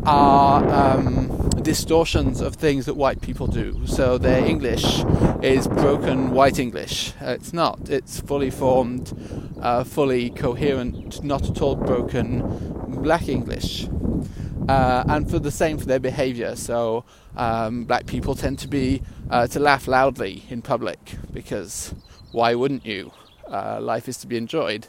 are 0.05 0.67
um, 0.69 1.48
distortions 1.69 2.41
of 2.41 2.55
things 2.55 2.87
that 2.87 2.95
white 2.95 3.21
people 3.21 3.47
do. 3.47 3.87
So 3.87 4.17
their 4.17 4.43
English 4.43 5.05
is 5.43 5.69
broken 5.69 6.31
white 6.31 6.59
English. 6.59 7.13
Uh, 7.21 7.33
it's 7.33 7.53
not. 7.53 7.91
It's 7.91 8.23
fully 8.23 8.49
formed, 8.49 9.13
uh, 9.61 9.85
fully 9.85 10.31
coherent, 10.31 11.23
not 11.23 11.51
at 11.51 11.61
all 11.61 11.77
broken 11.77 12.41
black 13.03 13.29
English. 13.29 13.87
Uh, 14.67 15.05
and 15.09 15.31
for 15.31 15.39
the 15.39 15.51
same 15.51 15.77
for 15.77 15.85
their 15.85 16.01
behavior. 16.01 16.57
So 16.57 17.05
um, 17.37 17.85
black 17.85 18.07
people 18.07 18.35
tend 18.35 18.59
to 18.61 18.69
be 18.69 19.03
uh, 19.29 19.47
to 19.49 19.61
laugh 19.61 19.87
loudly 19.87 20.45
in 20.49 20.63
public 20.63 21.17
because 21.35 21.95
why 22.33 22.55
wouldn't 22.55 22.87
you? 22.87 23.13
Uh, 23.47 23.79
life 23.79 24.09
is 24.09 24.17
to 24.19 24.27
be 24.27 24.39
enjoyed. 24.39 24.89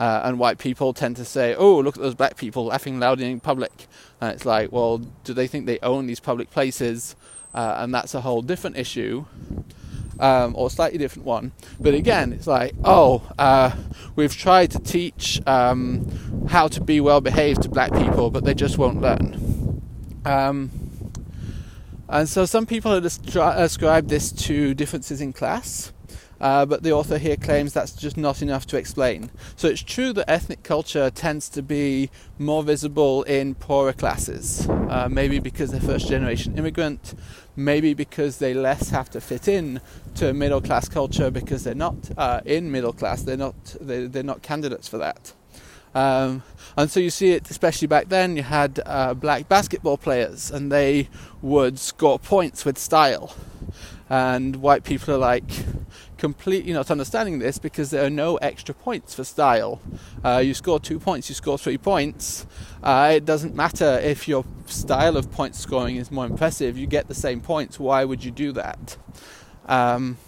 Uh, 0.00 0.22
and 0.24 0.38
white 0.38 0.58
people 0.58 0.94
tend 0.94 1.14
to 1.16 1.24
say, 1.24 1.54
"Oh, 1.54 1.78
look 1.78 1.96
at 1.96 2.02
those 2.02 2.14
black 2.14 2.36
people 2.36 2.64
laughing 2.64 2.98
loudly 2.98 3.30
in 3.30 3.38
public." 3.38 3.86
And 4.20 4.32
it's 4.32 4.46
like, 4.46 4.72
well, 4.72 4.98
do 5.24 5.34
they 5.34 5.46
think 5.46 5.66
they 5.66 5.78
own 5.80 6.06
these 6.06 6.20
public 6.20 6.50
places? 6.50 7.14
uh, 7.54 7.76
and 7.78 7.94
that's 7.94 8.14
a 8.14 8.20
whole 8.20 8.42
different 8.42 8.76
issue. 8.76 9.24
Um, 10.18 10.54
or 10.54 10.68
slightly 10.68 10.98
different 10.98 11.24
one, 11.24 11.52
but 11.80 11.94
again, 11.94 12.34
it's 12.34 12.46
like, 12.46 12.74
oh, 12.84 13.22
uh, 13.38 13.74
we've 14.16 14.36
tried 14.36 14.70
to 14.72 14.78
teach 14.78 15.40
um, 15.46 16.46
how 16.46 16.68
to 16.68 16.82
be 16.82 17.00
well 17.00 17.22
behaved 17.22 17.62
to 17.62 17.70
black 17.70 17.90
people, 17.94 18.30
but 18.30 18.44
they 18.44 18.52
just 18.52 18.76
won't 18.76 19.00
learn. 19.00 19.80
Um, 20.26 20.70
and 22.06 22.28
so 22.28 22.44
some 22.44 22.66
people 22.66 22.92
have 22.92 23.02
ascribed 23.06 24.10
this 24.10 24.30
to 24.30 24.74
differences 24.74 25.22
in 25.22 25.32
class. 25.32 25.90
Uh, 26.40 26.64
but 26.64 26.82
the 26.82 26.92
author 26.92 27.18
here 27.18 27.36
claims 27.36 27.72
that's 27.72 27.92
just 27.92 28.16
not 28.16 28.40
enough 28.40 28.66
to 28.66 28.76
explain. 28.76 29.30
So 29.56 29.68
it's 29.68 29.82
true 29.82 30.12
that 30.14 30.30
ethnic 30.30 30.62
culture 30.62 31.10
tends 31.10 31.48
to 31.50 31.62
be 31.62 32.10
more 32.38 32.62
visible 32.62 33.22
in 33.24 33.54
poorer 33.54 33.92
classes, 33.92 34.68
uh, 34.68 35.08
maybe 35.10 35.38
because 35.38 35.70
they're 35.70 35.80
first 35.80 36.08
generation 36.08 36.56
immigrant, 36.56 37.14
maybe 37.56 37.92
because 37.92 38.38
they 38.38 38.54
less 38.54 38.90
have 38.90 39.10
to 39.10 39.20
fit 39.20 39.48
in 39.48 39.80
to 40.14 40.32
middle 40.32 40.60
class 40.60 40.88
culture 40.88 41.30
because 41.30 41.64
they're 41.64 41.74
not 41.74 41.96
uh, 42.16 42.40
in 42.44 42.70
middle 42.70 42.92
class, 42.92 43.22
they're 43.22 43.36
not, 43.36 43.76
they're, 43.80 44.08
they're 44.08 44.22
not 44.22 44.42
candidates 44.42 44.88
for 44.88 44.98
that. 44.98 45.34
Um, 45.94 46.42
and 46.76 46.90
so 46.90 47.00
you 47.00 47.10
see 47.10 47.32
it, 47.32 47.50
especially 47.50 47.88
back 47.88 48.08
then, 48.08 48.36
you 48.36 48.44
had 48.44 48.80
uh, 48.86 49.14
black 49.14 49.48
basketball 49.48 49.98
players 49.98 50.50
and 50.50 50.70
they 50.70 51.08
would 51.42 51.78
score 51.78 52.18
points 52.18 52.64
with 52.64 52.78
style. 52.78 53.34
And 54.08 54.56
white 54.56 54.84
people 54.84 55.14
are 55.14 55.18
like, 55.18 55.50
completely 56.20 56.72
not 56.74 56.90
understanding 56.90 57.38
this 57.38 57.58
because 57.58 57.90
there 57.90 58.04
are 58.04 58.10
no 58.10 58.36
extra 58.36 58.74
points 58.74 59.14
for 59.14 59.24
style. 59.24 59.80
Uh, 60.22 60.36
you 60.44 60.52
score 60.52 60.78
two 60.78 61.00
points, 61.00 61.30
you 61.30 61.34
score 61.34 61.56
three 61.56 61.78
points. 61.78 62.46
Uh, 62.82 63.14
it 63.16 63.24
doesn't 63.24 63.54
matter 63.56 63.98
if 64.00 64.28
your 64.28 64.44
style 64.66 65.16
of 65.16 65.32
point 65.32 65.56
scoring 65.56 65.96
is 65.96 66.10
more 66.10 66.26
impressive, 66.26 66.76
you 66.76 66.86
get 66.86 67.08
the 67.08 67.14
same 67.14 67.40
points. 67.40 67.80
Why 67.80 68.04
would 68.04 68.22
you 68.22 68.30
do 68.30 68.52
that? 68.52 68.98
Um, 69.64 70.18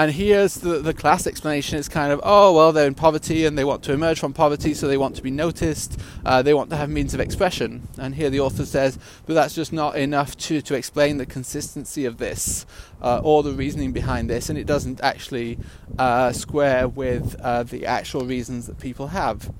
and 0.00 0.12
here's 0.12 0.54
the, 0.54 0.78
the 0.78 0.94
class 0.94 1.26
explanation 1.26 1.78
it's 1.78 1.86
kind 1.86 2.10
of, 2.10 2.22
oh, 2.24 2.54
well, 2.54 2.72
they're 2.72 2.86
in 2.86 2.94
poverty 2.94 3.44
and 3.44 3.58
they 3.58 3.64
want 3.64 3.82
to 3.82 3.92
emerge 3.92 4.18
from 4.18 4.32
poverty, 4.32 4.72
so 4.72 4.88
they 4.88 4.96
want 4.96 5.14
to 5.16 5.22
be 5.22 5.30
noticed, 5.30 6.00
uh, 6.24 6.40
they 6.40 6.54
want 6.54 6.70
to 6.70 6.76
have 6.76 6.88
means 6.88 7.12
of 7.12 7.20
expression. 7.20 7.86
And 7.98 8.14
here 8.14 8.30
the 8.30 8.40
author 8.40 8.64
says, 8.64 8.98
but 9.26 9.34
that's 9.34 9.54
just 9.54 9.74
not 9.74 9.96
enough 9.96 10.38
to, 10.38 10.62
to 10.62 10.74
explain 10.74 11.18
the 11.18 11.26
consistency 11.26 12.06
of 12.06 12.16
this 12.16 12.64
uh, 13.02 13.20
or 13.22 13.42
the 13.42 13.52
reasoning 13.52 13.92
behind 13.92 14.30
this, 14.30 14.48
and 14.48 14.58
it 14.58 14.64
doesn't 14.64 15.02
actually 15.02 15.58
uh, 15.98 16.32
square 16.32 16.88
with 16.88 17.38
uh, 17.42 17.64
the 17.64 17.84
actual 17.84 18.24
reasons 18.24 18.68
that 18.68 18.78
people 18.78 19.08
have. 19.08 19.52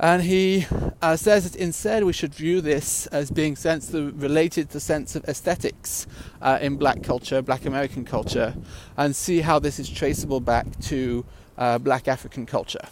And 0.00 0.22
he 0.22 0.64
uh, 1.02 1.16
says 1.16 1.50
that 1.50 1.60
instead 1.60 2.04
we 2.04 2.12
should 2.12 2.32
view 2.32 2.60
this 2.60 3.06
as 3.08 3.32
being 3.32 3.56
sense 3.56 3.92
related 3.92 4.68
to 4.68 4.74
the 4.74 4.80
sense 4.80 5.16
of 5.16 5.24
aesthetics 5.24 6.06
uh, 6.40 6.58
in 6.60 6.76
black 6.76 7.02
culture, 7.02 7.42
black 7.42 7.66
American 7.66 8.04
culture, 8.04 8.54
and 8.96 9.14
see 9.16 9.40
how 9.40 9.58
this 9.58 9.80
is 9.80 9.90
traceable 9.90 10.38
back 10.38 10.66
to 10.82 11.24
uh, 11.56 11.78
black 11.78 12.06
African 12.06 12.46
culture. 12.46 12.86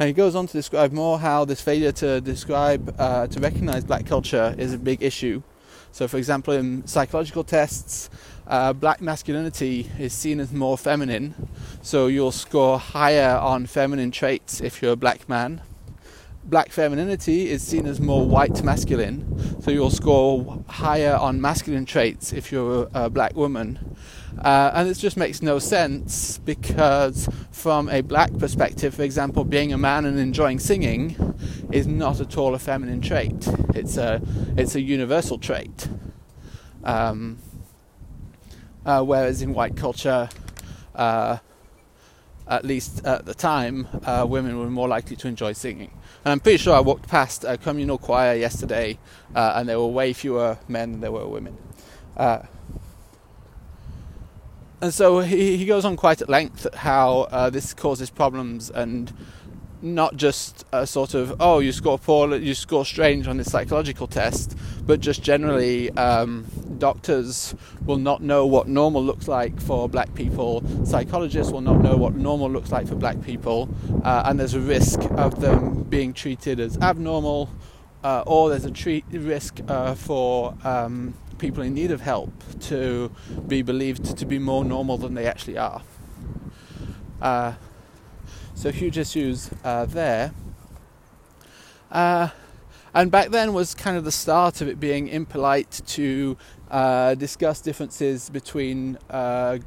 And 0.00 0.08
he 0.08 0.12
goes 0.12 0.34
on 0.34 0.48
to 0.48 0.52
describe 0.52 0.92
more 0.92 1.20
how 1.20 1.44
this 1.44 1.60
failure 1.60 1.92
to 1.92 2.20
describe, 2.20 2.94
uh, 2.98 3.28
to 3.28 3.38
recognize 3.38 3.84
black 3.84 4.06
culture 4.06 4.56
is 4.58 4.72
a 4.72 4.78
big 4.78 5.02
issue. 5.02 5.42
So, 5.92 6.08
for 6.08 6.16
example, 6.16 6.54
in 6.54 6.86
psychological 6.86 7.44
tests, 7.44 8.10
uh, 8.46 8.72
black 8.72 9.00
masculinity 9.00 9.90
is 9.98 10.12
seen 10.12 10.40
as 10.40 10.52
more 10.52 10.76
feminine. 10.76 11.48
So, 11.82 12.08
you'll 12.08 12.32
score 12.32 12.78
higher 12.78 13.36
on 13.36 13.66
feminine 13.66 14.10
traits 14.10 14.60
if 14.60 14.82
you're 14.82 14.92
a 14.92 14.96
black 14.96 15.28
man 15.28 15.62
black 16.48 16.70
femininity 16.70 17.50
is 17.50 17.62
seen 17.62 17.86
as 17.86 18.00
more 18.00 18.26
white 18.26 18.62
masculine, 18.62 19.60
so 19.62 19.70
you'll 19.70 19.90
score 19.90 20.64
higher 20.68 21.14
on 21.14 21.40
masculine 21.40 21.84
traits 21.84 22.32
if 22.32 22.50
you're 22.50 22.88
a, 22.94 23.10
black 23.10 23.36
woman. 23.36 23.96
Uh, 24.42 24.70
and 24.74 24.88
this 24.88 24.98
just 24.98 25.16
makes 25.16 25.42
no 25.42 25.58
sense 25.58 26.38
because, 26.38 27.28
from 27.50 27.88
a 27.90 28.00
black 28.00 28.36
perspective, 28.38 28.94
for 28.94 29.02
example, 29.02 29.44
being 29.44 29.72
a 29.72 29.78
man 29.78 30.04
and 30.04 30.18
enjoying 30.18 30.58
singing 30.58 31.16
is 31.70 31.86
not 31.86 32.20
at 32.20 32.36
all 32.38 32.54
a 32.54 32.58
feminine 32.58 33.00
trait. 33.00 33.48
It's 33.74 33.96
a 33.96 34.22
it's 34.56 34.74
a 34.74 34.80
universal 34.80 35.38
trait. 35.38 35.88
Um, 36.84 37.38
uh, 38.86 39.02
whereas 39.02 39.42
in 39.42 39.52
white 39.52 39.76
culture, 39.76 40.28
uh, 40.94 41.38
at 42.46 42.64
least 42.64 43.04
at 43.04 43.26
the 43.26 43.34
time, 43.34 43.86
uh, 44.04 44.24
women 44.26 44.58
were 44.58 44.70
more 44.70 44.88
likely 44.88 45.16
to 45.16 45.28
enjoy 45.28 45.52
singing. 45.52 45.90
And 46.28 46.32
I'm 46.32 46.40
pretty 46.40 46.58
sure 46.58 46.74
I 46.74 46.80
walked 46.80 47.08
past 47.08 47.42
a 47.44 47.56
communal 47.56 47.96
choir 47.96 48.34
yesterday, 48.34 48.98
uh, 49.34 49.54
and 49.56 49.66
there 49.66 49.78
were 49.78 49.86
way 49.86 50.12
fewer 50.12 50.58
men 50.68 50.92
than 50.92 51.00
there 51.00 51.10
were 51.10 51.26
women. 51.26 51.56
Uh, 52.18 52.40
and 54.82 54.92
so 54.92 55.20
he, 55.20 55.56
he 55.56 55.64
goes 55.64 55.86
on 55.86 55.96
quite 55.96 56.20
at 56.20 56.28
length 56.28 56.66
how 56.74 57.20
uh, 57.30 57.48
this 57.48 57.72
causes 57.72 58.10
problems 58.10 58.68
and 58.68 59.10
not 59.80 60.16
just 60.16 60.66
a 60.70 60.86
sort 60.86 61.14
of 61.14 61.34
oh 61.40 61.60
you 61.60 61.72
score 61.72 61.98
poor 61.98 62.36
you 62.36 62.52
score 62.52 62.84
strange 62.84 63.26
on 63.26 63.38
this 63.38 63.50
psychological 63.50 64.06
test 64.06 64.54
but 64.88 65.00
just 65.00 65.22
generally 65.22 65.90
um, 65.92 66.46
doctors 66.78 67.54
will 67.84 67.98
not 67.98 68.22
know 68.22 68.46
what 68.46 68.66
normal 68.66 69.04
looks 69.04 69.28
like 69.28 69.60
for 69.60 69.88
black 69.88 70.12
people 70.14 70.64
psychologists 70.84 71.52
will 71.52 71.60
not 71.60 71.80
know 71.80 71.94
what 71.96 72.14
normal 72.14 72.50
looks 72.50 72.72
like 72.72 72.88
for 72.88 72.94
black 72.94 73.20
people 73.22 73.68
uh, 74.02 74.22
and 74.24 74.40
there's 74.40 74.54
a 74.54 74.60
risk 74.60 74.98
of 75.12 75.40
them 75.40 75.82
being 75.84 76.12
treated 76.14 76.58
as 76.58 76.78
abnormal 76.78 77.50
uh, 78.02 78.22
or 78.26 78.48
there's 78.48 78.64
a 78.64 78.70
treat, 78.70 79.04
risk 79.10 79.60
uh, 79.68 79.94
for 79.94 80.56
um, 80.64 81.12
people 81.36 81.62
in 81.62 81.74
need 81.74 81.90
of 81.90 82.00
help 82.00 82.32
to 82.58 83.12
be 83.46 83.60
believed 83.60 84.16
to 84.16 84.24
be 84.24 84.38
more 84.38 84.64
normal 84.64 84.96
than 84.96 85.12
they 85.12 85.26
actually 85.26 85.58
are 85.58 85.82
uh, 87.20 87.52
so 88.54 88.70
huge 88.70 88.98
issues 88.98 89.50
uh, 89.64 89.84
there. 89.84 90.32
And 92.98 93.12
back 93.12 93.28
then 93.28 93.52
was 93.52 93.76
kind 93.76 93.96
of 93.96 94.04
the 94.04 94.10
start 94.10 94.60
of 94.60 94.66
it 94.66 94.80
being 94.80 95.06
impolite 95.06 95.82
to 95.86 96.36
uh, 96.68 97.14
discuss 97.14 97.60
differences 97.60 98.28
between 98.28 98.98
uh, 99.08 99.58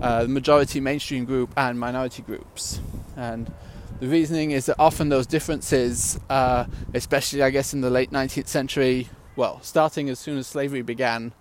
uh, 0.00 0.22
the 0.22 0.28
majority 0.28 0.80
mainstream 0.80 1.26
group 1.26 1.52
and 1.58 1.78
minority 1.78 2.22
groups. 2.22 2.80
And 3.14 3.52
the 4.00 4.06
reasoning 4.06 4.52
is 4.52 4.64
that 4.66 4.76
often 4.78 5.10
those 5.10 5.26
differences, 5.26 6.18
uh, 6.30 6.64
especially 6.94 7.42
I 7.42 7.50
guess 7.50 7.74
in 7.74 7.82
the 7.82 7.90
late 7.90 8.10
19th 8.10 8.48
century, 8.48 9.10
well, 9.36 9.60
starting 9.60 10.08
as 10.08 10.18
soon 10.18 10.38
as 10.38 10.46
slavery 10.46 10.80
began, 10.80 11.34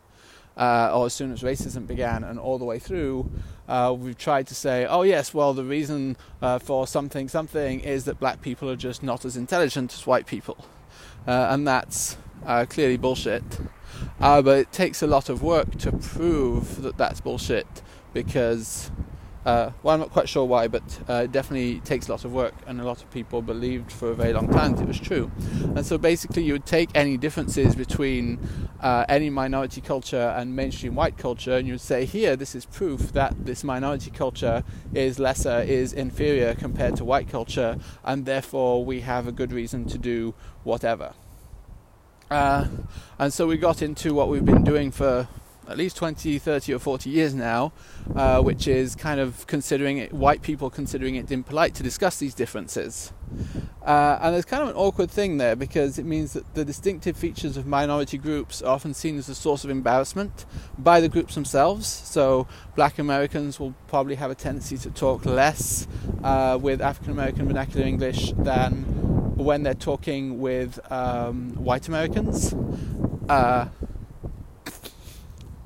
uh, 0.58 0.92
or 0.94 1.06
as 1.06 1.14
soon 1.14 1.32
as 1.32 1.44
racism 1.44 1.88
began 1.88 2.26
and 2.26 2.38
all 2.38 2.58
the 2.58 2.66
way 2.66 2.78
through, 2.78 3.32
uh, 3.70 3.96
we've 3.98 4.18
tried 4.18 4.48
to 4.48 4.54
say, 4.54 4.86
oh 4.86 5.04
yes, 5.04 5.34
well 5.34 5.54
the 5.54 5.64
reason 5.64 6.18
for 6.60 6.86
something 6.86 7.30
something 7.30 7.80
is 7.80 8.04
that 8.04 8.20
black 8.20 8.42
people 8.42 8.70
are 8.70 8.76
just 8.76 9.02
not 9.02 9.24
as 9.24 9.38
intelligent 9.38 9.94
as 9.94 10.06
white 10.06 10.26
people, 10.26 10.58
uh, 11.28 11.48
and 11.52 11.68
that's 11.68 12.18
uh, 12.46 12.66
clearly 12.70 12.98
bullshit. 12.98 13.44
Uh, 14.20 14.42
but 14.42 14.60
it 14.60 14.72
takes 14.72 15.02
a 15.02 15.08
lot 15.08 15.30
of 15.30 15.42
work 15.42 15.78
to 15.78 15.92
prove 15.92 16.82
that 16.82 16.98
that's 16.98 17.22
bullshit 17.22 17.82
because 18.14 18.92
uh, 19.48 19.72
well, 19.82 19.94
I'm 19.94 20.02
not 20.02 20.12
quite 20.12 20.28
sure 20.28 20.44
why, 20.44 20.68
but 20.68 20.84
uh, 21.08 21.24
it 21.24 21.32
definitely 21.32 21.80
takes 21.80 22.10
a 22.10 22.12
lot 22.12 22.26
of 22.26 22.34
work, 22.34 22.54
and 22.68 22.82
a 22.82 22.84
lot 22.84 23.02
of 23.02 23.10
people 23.12 23.42
believed 23.42 23.94
for 23.94 24.12
a 24.12 24.14
very 24.14 24.34
long 24.34 24.50
time 24.50 24.76
that 24.76 24.82
it 24.82 24.88
was 24.90 25.00
true. 25.00 25.32
And 25.74 25.86
so 25.86 25.98
basically, 25.98 26.44
you 26.44 26.52
would 26.52 26.66
take 26.66 26.90
any 26.94 27.16
differences 27.16 27.74
between 27.74 28.40
uh, 28.82 29.06
any 29.08 29.30
minority 29.30 29.80
culture 29.80 30.36
and 30.36 30.54
mainstream 30.54 30.96
white 30.96 31.18
culture, 31.18 31.56
and 31.56 31.66
you 31.66 31.76
would 31.76 31.82
say, 31.82 32.04
here, 32.04 32.36
this 32.36 32.56
is 32.56 32.66
proof 32.66 33.14
that 33.14 33.46
this 33.46 33.64
minority 33.64 34.12
culture 34.12 34.66
is 34.94 35.18
lesser, 35.18 35.62
is 35.62 35.94
inferior 35.94 36.54
compared 36.54 36.98
to 36.98 37.06
white 37.06 37.30
culture, 37.30 37.78
and 38.04 38.26
therefore 38.26 38.84
we 38.84 39.00
have 39.00 39.30
a 39.30 39.32
good 39.32 39.54
reason 39.54 39.86
to 39.86 39.98
do 39.98 40.36
whatever. 40.66 41.14
Uh, 42.30 42.68
and 43.18 43.32
so 43.32 43.48
we 43.48 43.56
got 43.56 43.82
into 43.82 44.14
what 44.14 44.28
we've 44.28 44.44
been 44.44 44.66
doing 44.66 44.92
for 44.92 45.30
at 45.68 45.78
least 45.78 45.98
20, 45.98 46.40
30, 46.40 46.74
or 46.74 46.80
40 46.80 47.10
years 47.10 47.34
now, 47.34 47.74
uh, 48.16 48.42
which 48.42 48.68
is 48.68 48.96
kind 48.96 49.20
of 49.20 49.46
considering 49.48 49.98
it, 49.98 50.14
white 50.14 50.42
people 50.42 50.70
considering 50.70 51.16
it 51.16 51.32
impolite 51.32 51.74
to 51.76 51.84
discuss 51.84 52.18
these 52.18 52.34
differences. 52.34 53.12
Uh, 53.86 54.18
and 54.22 54.34
there's 54.34 54.46
kind 54.46 54.64
of 54.64 54.70
an 54.70 54.76
awkward 54.76 55.10
thing 55.10 55.38
there 55.38 55.56
because 55.56 55.98
it 55.98 56.06
means 56.06 56.34
that 56.34 56.56
the 56.56 56.66
distinctive 56.66 57.16
features 57.16 57.58
of 57.58 57.66
minority 57.66 58.18
groups 58.18 58.62
are 58.62 58.74
often 58.74 58.94
seen 58.94 59.18
as 59.18 59.30
a 59.30 59.36
source 59.36 59.64
of 59.64 59.70
embarrassment 59.70 60.46
by 60.78 61.00
the 61.00 61.10
groups 61.10 61.36
themselves. 61.36 61.88
So, 61.88 62.48
black 62.76 63.00
Americans 63.00 63.60
will 63.60 63.74
probably 63.88 64.16
have 64.16 64.32
a 64.32 64.36
tendency 64.36 64.78
to 64.80 64.90
talk 64.92 65.26
less 65.26 65.88
uh, 66.24 66.58
with 66.62 66.82
African 66.82 67.12
American 67.12 67.48
vernacular 67.48 67.86
English 67.86 68.34
than 68.38 68.84
when 69.38 69.64
they're 69.64 69.74
talking 69.74 70.40
with 70.40 70.80
um, 70.92 71.52
white 71.56 71.88
Americans. 71.88 72.54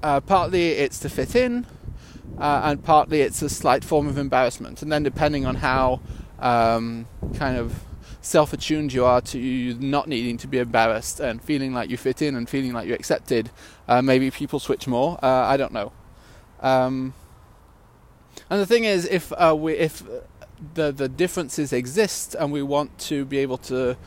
Uh, 0.02 0.06
uh, 0.06 0.20
partly 0.22 0.70
it's 0.70 1.00
to 1.00 1.10
fit 1.10 1.36
in, 1.36 1.66
uh, 2.38 2.62
and 2.66 2.84
partly 2.84 3.22
it's 3.22 3.42
a 3.42 3.50
slight 3.50 3.84
form 3.84 4.08
of 4.08 4.18
embarrassment. 4.18 4.82
And 4.82 4.92
then, 4.92 5.04
depending 5.04 5.46
on 5.46 5.56
how 5.56 6.02
um, 6.40 7.08
kind 7.36 7.58
of 7.58 7.84
self 8.22 8.54
attuned 8.54 8.94
you 8.94 9.06
are 9.06 9.22
to 9.22 9.74
not 9.80 10.08
needing 10.08 10.38
to 10.38 10.48
be 10.48 10.60
embarrassed 10.60 11.20
and 11.20 11.42
feeling 11.42 11.74
like 11.74 11.90
you 11.90 11.98
fit 11.98 12.22
in 12.22 12.36
and 12.36 12.50
feeling 12.50 12.74
like 12.74 12.88
you're 12.88 12.96
accepted, 12.96 13.50
uh, 13.88 14.02
maybe 14.02 14.32
people 14.32 14.60
switch 14.60 14.88
more. 14.88 15.18
Uh, 15.24 15.28
I 15.28 15.58
don't 15.58 15.74
know. 15.74 15.92
Um, 16.62 17.14
and 18.50 18.62
the 18.62 18.66
thing 18.66 18.84
is, 18.86 19.06
if 19.06 19.32
uh, 19.34 19.56
we, 19.58 19.74
if 19.74 20.04
the 20.74 20.92
the 20.92 21.10
differences 21.10 21.74
exist 21.74 22.36
and 22.36 22.52
we 22.52 22.62
want 22.62 22.98
to 23.00 23.26
be 23.26 23.40
able 23.40 23.58
to, 23.58 23.98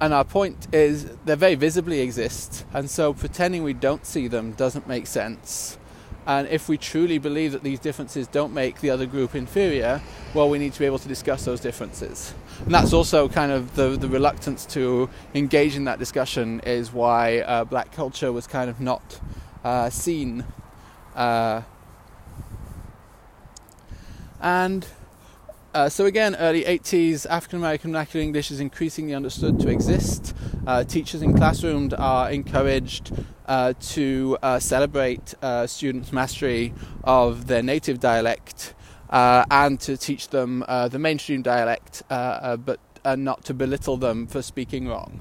and 0.00 0.12
our 0.12 0.24
point 0.24 0.68
is 0.72 1.06
they 1.24 1.34
very 1.34 1.54
visibly 1.54 2.00
exist, 2.00 2.64
and 2.72 2.90
so 2.90 3.12
pretending 3.12 3.62
we 3.62 3.74
don't 3.74 4.06
see 4.06 4.28
them 4.28 4.52
doesn't 4.52 4.86
make 4.86 5.06
sense. 5.06 5.78
And 6.26 6.46
if 6.48 6.68
we 6.68 6.76
truly 6.76 7.18
believe 7.18 7.52
that 7.52 7.62
these 7.62 7.80
differences 7.80 8.28
don't 8.28 8.52
make 8.52 8.80
the 8.80 8.90
other 8.90 9.06
group 9.06 9.34
inferior, 9.34 10.00
well, 10.34 10.48
we 10.48 10.58
need 10.58 10.72
to 10.74 10.78
be 10.78 10.84
able 10.84 10.98
to 10.98 11.08
discuss 11.08 11.44
those 11.44 11.60
differences. 11.60 12.34
And 12.64 12.74
that's 12.74 12.92
also 12.92 13.28
kind 13.28 13.50
of 13.50 13.74
the, 13.74 13.96
the 13.96 14.08
reluctance 14.08 14.66
to 14.66 15.08
engage 15.34 15.76
in 15.76 15.84
that 15.84 15.98
discussion 15.98 16.60
is 16.60 16.92
why 16.92 17.40
uh, 17.40 17.64
black 17.64 17.90
culture 17.90 18.32
was 18.32 18.46
kind 18.46 18.68
of 18.68 18.80
not 18.80 19.18
uh, 19.64 19.88
seen. 19.90 20.44
Uh, 21.16 21.62
and 24.40 24.86
uh, 25.72 25.88
so 25.88 26.06
again, 26.06 26.34
early 26.36 26.64
80s, 26.64 27.26
African 27.30 27.58
American 27.58 27.92
vernacular 27.92 28.22
English 28.22 28.50
is 28.50 28.60
increasingly 28.60 29.14
understood 29.14 29.60
to 29.60 29.68
exist. 29.68 30.34
Uh, 30.66 30.82
teachers 30.84 31.22
in 31.22 31.36
classrooms 31.36 31.94
are 31.94 32.30
encouraged 32.30 33.12
uh, 33.46 33.72
to 33.80 34.36
uh, 34.42 34.58
celebrate 34.58 35.34
uh, 35.42 35.66
students' 35.66 36.12
mastery 36.12 36.72
of 37.04 37.46
their 37.46 37.62
native 37.62 38.00
dialect 38.00 38.74
uh, 39.10 39.44
and 39.50 39.80
to 39.80 39.96
teach 39.96 40.28
them 40.28 40.64
the 40.90 40.98
mainstream 40.98 41.42
dialect, 41.42 42.02
but 42.08 42.80
not 43.16 43.44
to 43.44 43.54
belittle 43.54 43.96
them 43.96 44.26
for 44.26 44.42
speaking 44.42 44.88
wrong. 44.88 45.20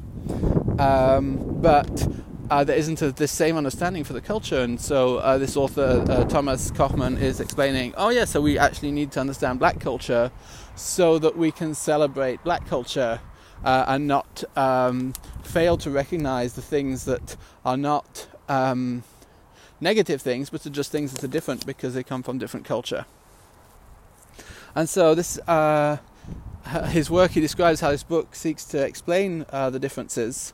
Um, 0.79 1.59
but 1.61 2.07
uh, 2.49 2.63
there 2.63 2.77
isn't 2.77 3.01
a, 3.01 3.11
the 3.11 3.27
same 3.27 3.57
understanding 3.57 4.03
for 4.03 4.13
the 4.13 4.21
culture. 4.21 4.59
And 4.61 4.79
so 4.79 5.17
uh, 5.17 5.37
this 5.37 5.55
author, 5.55 6.03
uh, 6.09 6.23
Thomas 6.25 6.71
Kochman, 6.71 7.19
is 7.21 7.39
explaining, 7.39 7.93
oh, 7.97 8.09
yeah, 8.09 8.25
so 8.25 8.41
we 8.41 8.57
actually 8.57 8.91
need 8.91 9.11
to 9.13 9.19
understand 9.19 9.59
black 9.59 9.79
culture 9.79 10.31
so 10.75 11.19
that 11.19 11.37
we 11.37 11.51
can 11.51 11.75
celebrate 11.75 12.43
black 12.43 12.65
culture 12.67 13.19
uh, 13.63 13.85
and 13.87 14.07
not 14.07 14.43
um, 14.55 15.13
fail 15.43 15.77
to 15.77 15.91
recognize 15.91 16.53
the 16.53 16.61
things 16.61 17.05
that 17.05 17.35
are 17.65 17.77
not 17.77 18.27
um, 18.47 19.03
negative 19.79 20.21
things, 20.21 20.49
but 20.49 20.65
are 20.65 20.69
just 20.69 20.91
things 20.91 21.11
that 21.13 21.23
are 21.23 21.27
different 21.27 21.65
because 21.65 21.93
they 21.93 22.03
come 22.03 22.23
from 22.23 22.37
different 22.37 22.65
culture. 22.65 23.05
And 24.75 24.87
so 24.87 25.13
this, 25.13 25.37
uh, 25.39 25.97
his 26.87 27.09
work, 27.09 27.31
he 27.31 27.41
describes 27.41 27.81
how 27.81 27.91
this 27.91 28.03
book 28.03 28.33
seeks 28.33 28.63
to 28.65 28.83
explain 28.83 29.45
uh, 29.49 29.69
the 29.69 29.79
differences 29.79 30.53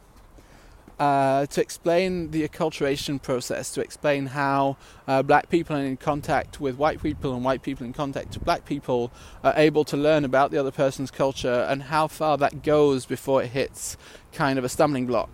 uh, 1.00 1.46
to 1.48 1.62
explain 1.62 2.32
the 2.32 2.48
acculturation 2.48 3.22
process, 3.22 3.72
to 3.74 3.82
explain 3.82 4.28
how 4.28 4.78
uh, 5.08 5.22
black 5.22 5.50
people 5.50 5.76
in 5.76 5.98
contact 5.98 6.60
with 6.60 6.78
white 6.78 7.02
people 7.02 7.34
and 7.34 7.44
white 7.44 7.62
people 7.62 7.86
in 7.86 7.94
contact 7.94 8.36
with 8.36 8.46
black 8.46 8.66
people 8.66 9.12
are 9.44 9.54
able 9.58 9.84
to 9.84 9.98
learn 9.98 10.24
about 10.24 10.52
the 10.52 10.58
other 10.58 10.72
person's 10.72 11.12
culture 11.12 11.66
and 11.70 11.84
how 11.84 12.08
far 12.08 12.38
that 12.38 12.64
goes 12.64 13.06
before 13.06 13.44
it 13.44 13.48
hits 13.48 13.98
kind 14.32 14.58
of 14.58 14.64
a 14.64 14.70
stumbling 14.70 15.06
block. 15.06 15.30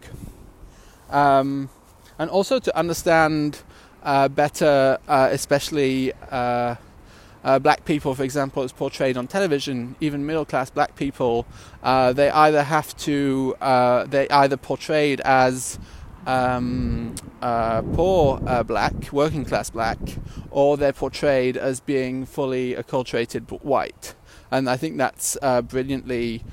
Um, 1.09 1.69
and 2.17 2.29
also 2.29 2.59
to 2.59 2.77
understand 2.77 3.61
uh, 4.03 4.27
better, 4.27 4.97
uh, 5.07 5.29
especially 5.31 6.13
uh, 7.43 7.59
black 7.59 7.85
people, 7.85 8.13
for 8.13 8.23
example, 8.23 8.63
is 8.63 8.71
portrayed 8.71 9.17
on 9.17 9.27
television, 9.27 9.95
even 9.99 10.25
middle 10.25 10.45
class 10.45 10.69
black 10.69 10.95
people, 10.95 11.45
uh, 11.83 12.13
they 12.13 12.29
either 12.29 12.63
have 12.63 12.95
to, 12.97 13.55
uh, 13.61 14.05
they 14.05 14.29
either 14.29 14.57
portrayed 14.57 15.21
as 15.21 15.79
um, 16.27 17.15
uh, 17.41 17.81
poor 17.93 18.39
uh, 18.45 18.61
black, 18.61 19.11
working 19.11 19.43
class 19.43 19.71
black, 19.71 19.97
or 20.51 20.77
they're 20.77 20.93
portrayed 20.93 21.57
as 21.57 21.79
being 21.79 22.25
fully 22.25 22.75
acculturated 22.75 23.49
white. 23.63 24.13
And 24.51 24.69
I 24.69 24.77
think 24.77 24.97
that's 24.97 25.37
uh, 25.41 25.61
brilliantly 25.61 26.43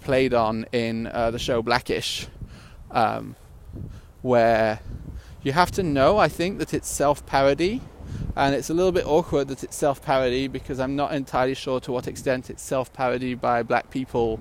played 0.00 0.32
on 0.32 0.64
in 0.72 1.04
the 1.04 1.38
show 1.38 1.60
Blackish, 1.60 2.28
um, 2.90 3.36
where 4.22 4.80
you 5.42 5.52
have 5.52 5.70
to 5.72 5.82
know, 5.82 6.18
I 6.18 6.28
think, 6.28 6.58
that 6.58 6.72
it's 6.72 6.88
self 6.88 7.26
parody 7.26 7.80
and 8.36 8.54
it's 8.54 8.70
a 8.70 8.74
little 8.74 8.92
bit 8.92 9.06
awkward 9.06 9.48
that 9.48 9.62
it's 9.62 9.76
self 9.76 10.02
parody 10.02 10.48
because 10.48 10.80
I'm 10.80 10.96
not 10.96 11.12
entirely 11.12 11.54
sure 11.54 11.80
to 11.80 11.92
what 11.92 12.06
extent 12.06 12.50
it's 12.50 12.62
self 12.62 12.92
parody 12.92 13.34
by 13.34 13.62
black 13.62 13.90
people 13.90 14.40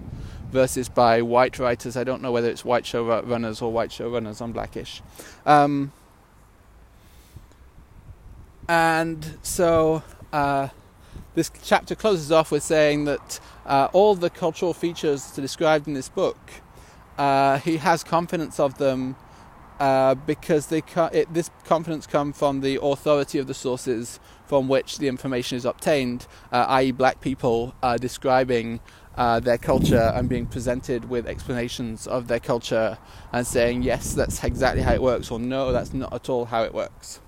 versus 0.52 0.89
by 0.89 1.21
white 1.21 1.60
writers. 1.60 1.97
I 1.97 2.04
don't 2.04 2.21
know 2.21 2.32
whether 2.32 2.50
it's 2.50 2.63
white 2.65 2.84
showrunners 2.84 3.62
or 3.62 3.71
white 3.71 3.89
showrunners 3.89 4.41
on 4.41 4.52
Blackish. 4.52 5.02
Um, 5.45 5.91
and 8.67 9.38
so 9.41 10.04
uh, 10.32 10.69
this 11.36 11.52
chapter 11.63 11.95
closes 11.95 12.32
off 12.32 12.52
with 12.52 12.63
saying 12.63 13.06
that 13.06 13.39
uh, 13.65 13.88
all 13.93 14.15
the 14.15 14.30
cultural 14.30 14.74
features 14.74 15.32
described 15.32 15.88
in 15.88 15.93
this 15.93 16.10
book, 16.10 16.38
uh, 17.17 17.58
he 17.60 17.78
has 17.78 18.04
confidence 18.04 18.60
of 18.60 18.78
them 18.78 19.15
uh, 19.82 20.13
because 20.13 20.67
they 20.67 20.84
it, 21.12 21.34
this 21.34 21.50
confidence 21.65 22.06
comes 22.06 22.38
from 22.38 22.62
the 22.62 22.80
authority 22.80 23.39
of 23.39 23.48
the 23.48 23.54
sources 23.56 24.20
from 24.46 24.67
which 24.67 25.00
the 25.00 25.08
information 25.08 25.58
is 25.58 25.65
obtained, 25.65 26.28
uh, 26.52 26.65
i.e., 26.70 26.91
black 26.91 27.20
people 27.20 27.74
uh, 27.82 27.98
describing 27.98 28.80
uh, 29.15 29.39
their 29.39 29.58
culture 29.58 30.12
and 30.13 30.30
being 30.30 30.46
presented 30.46 31.10
with 31.10 31.26
explanations 31.26 32.06
of 32.06 32.28
their 32.28 32.39
culture 32.39 33.00
and 33.34 33.48
saying, 33.48 33.82
yes, 33.82 34.13
that's 34.13 34.44
exactly 34.44 34.84
how 34.84 34.94
it 34.94 35.02
works, 35.02 35.32
or 35.32 35.39
no, 35.39 35.72
that's 35.72 35.96
not 35.96 36.13
at 36.13 36.30
all 36.30 36.46
how 36.46 36.62
it 36.63 36.76
works. 36.76 37.20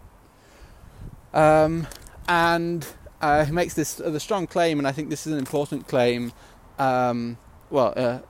Um, 1.33 1.87
and 2.27 2.85
uh, 3.19 3.45
he 3.45 3.51
makes 3.51 3.73
this 3.73 3.95
the 3.95 4.19
strong 4.19 4.45
claim, 4.45 4.77
and 4.77 4.87
I 4.87 4.91
think 4.91 5.09
this 5.09 5.25
is 5.25 5.33
an 5.33 5.39
important 5.39 5.87
claim. 5.87 6.31
Um, 6.77 7.39
well, 7.71 8.23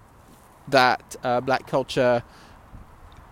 that 0.70 1.18
black 1.46 1.68
culture 1.68 2.24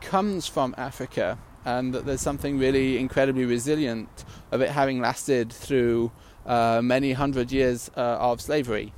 comes 0.01 0.47
from 0.47 0.75
Africa 0.77 1.37
and 1.63 1.93
that 1.93 2.05
there's 2.05 2.21
something 2.21 2.57
really 2.57 2.97
incredibly 2.97 3.45
resilient 3.45 4.25
of 4.51 4.61
it 4.61 4.69
having 4.69 4.99
lasted 4.99 5.51
through 5.51 6.11
uh, 6.45 6.81
many 6.83 7.13
hundred 7.13 7.51
years 7.51 7.91
uh, 7.95 8.17
of 8.19 8.41
slavery 8.41 8.93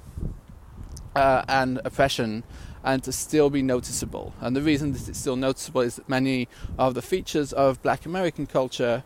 uh, 1.16 1.44
and 1.48 1.82
oppression 1.84 2.44
and 2.84 3.04
to 3.04 3.12
still 3.12 3.50
be 3.50 3.62
noticeable. 3.62 4.34
And 4.42 4.56
the 4.56 4.62
reason 4.62 4.92
that 4.94 5.08
it's 5.08 5.20
still 5.20 5.36
noticeable 5.36 5.82
is 5.82 5.96
that 5.96 6.10
many 6.10 6.48
of 6.78 6.96
the 6.96 7.02
features 7.02 7.54
of 7.54 7.82
black 7.82 8.06
American 8.06 8.46
culture 8.46 9.04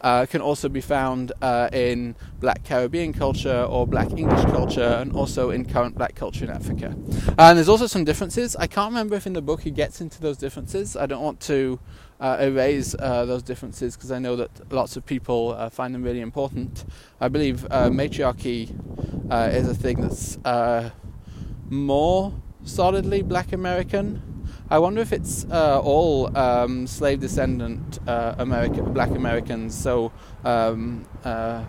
uh, 0.00 0.26
can 0.26 0.40
also 0.40 0.68
be 0.68 0.80
found 0.80 1.32
uh, 1.42 1.68
in 1.72 2.14
black 2.38 2.64
Caribbean 2.64 3.12
culture 3.12 3.62
or 3.68 3.86
black 3.86 4.10
English 4.12 4.44
culture 4.46 4.98
and 5.00 5.12
also 5.12 5.50
in 5.50 5.64
current 5.64 5.96
black 5.96 6.14
culture 6.14 6.44
in 6.44 6.50
Africa. 6.50 6.94
And 7.38 7.58
there's 7.58 7.68
also 7.68 7.86
some 7.86 8.04
differences. 8.04 8.56
I 8.56 8.66
can't 8.66 8.90
remember 8.90 9.16
if 9.16 9.26
in 9.26 9.34
the 9.34 9.42
book 9.42 9.62
he 9.62 9.70
gets 9.70 10.00
into 10.00 10.20
those 10.20 10.36
differences. 10.36 10.96
I 10.96 11.06
don't 11.06 11.22
want 11.22 11.40
to 11.40 11.78
uh, 12.20 12.36
erase 12.40 12.94
uh, 12.98 13.24
those 13.24 13.42
differences 13.42 13.96
because 13.96 14.12
I 14.12 14.18
know 14.18 14.36
that 14.36 14.72
lots 14.72 14.96
of 14.96 15.06
people 15.06 15.54
uh, 15.56 15.70
find 15.70 15.94
them 15.94 16.02
really 16.02 16.20
important. 16.20 16.84
I 17.20 17.28
believe 17.28 17.66
uh, 17.70 17.90
matriarchy 17.90 18.74
is 19.30 19.68
a 19.68 19.74
thing 19.74 20.00
that's 20.00 20.38
more 21.68 22.32
solidly 22.64 23.22
black 23.22 23.52
American 23.52 24.29
I 24.72 24.78
wonder 24.78 25.00
if 25.00 25.12
it's 25.12 25.44
uh, 25.50 25.80
all 25.80 26.36
um, 26.38 26.86
slave 26.86 27.18
descendant 27.18 27.98
uh, 28.06 28.36
America, 28.38 28.82
black 28.82 29.10
Americans, 29.10 29.74
so 29.76 30.12
um, 30.44 31.04
uh, 31.24 31.64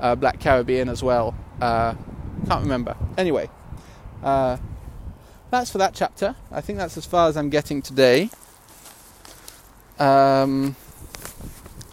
uh 0.00 0.16
black 0.16 0.40
Caribbean 0.40 0.88
as 0.88 1.04
well. 1.04 1.36
Uh, 1.60 1.94
can't 2.48 2.62
remember. 2.62 2.96
Anyway, 3.16 3.48
uh, 4.24 4.56
that's 5.50 5.70
for 5.70 5.78
that 5.78 5.94
chapter. 5.94 6.34
I 6.50 6.60
think 6.60 6.78
that's 6.78 6.96
as 6.96 7.06
far 7.06 7.28
as 7.28 7.36
I'm 7.36 7.48
getting 7.48 7.80
today. 7.80 8.28
Um, 10.00 10.74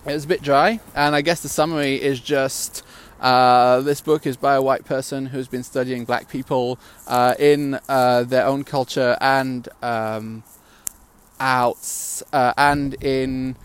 it 0.08 0.14
was 0.14 0.26
a 0.26 0.28
bit 0.28 0.42
dry, 0.42 0.80
and 0.96 1.16
I 1.16 1.22
guess 1.22 1.42
the 1.42 1.50
summary 1.50 2.02
is 2.02 2.20
just 2.20 2.84
uh, 3.20 3.82
this 3.82 4.02
book 4.02 4.26
is 4.26 4.38
by 4.38 4.56
a 4.56 4.62
white 4.62 4.86
person 4.86 5.28
who's 5.28 5.48
been 5.48 5.64
studying 5.64 6.06
black 6.06 6.30
people 6.30 6.80
uh, 7.08 7.36
in 7.38 7.80
uh, 7.90 8.24
their 8.24 8.46
own 8.46 8.64
culture 8.64 9.18
and 9.20 9.68
um, 9.82 10.44
out, 11.40 12.22
uh, 12.32 12.54
and 12.58 13.02
in 13.04 13.56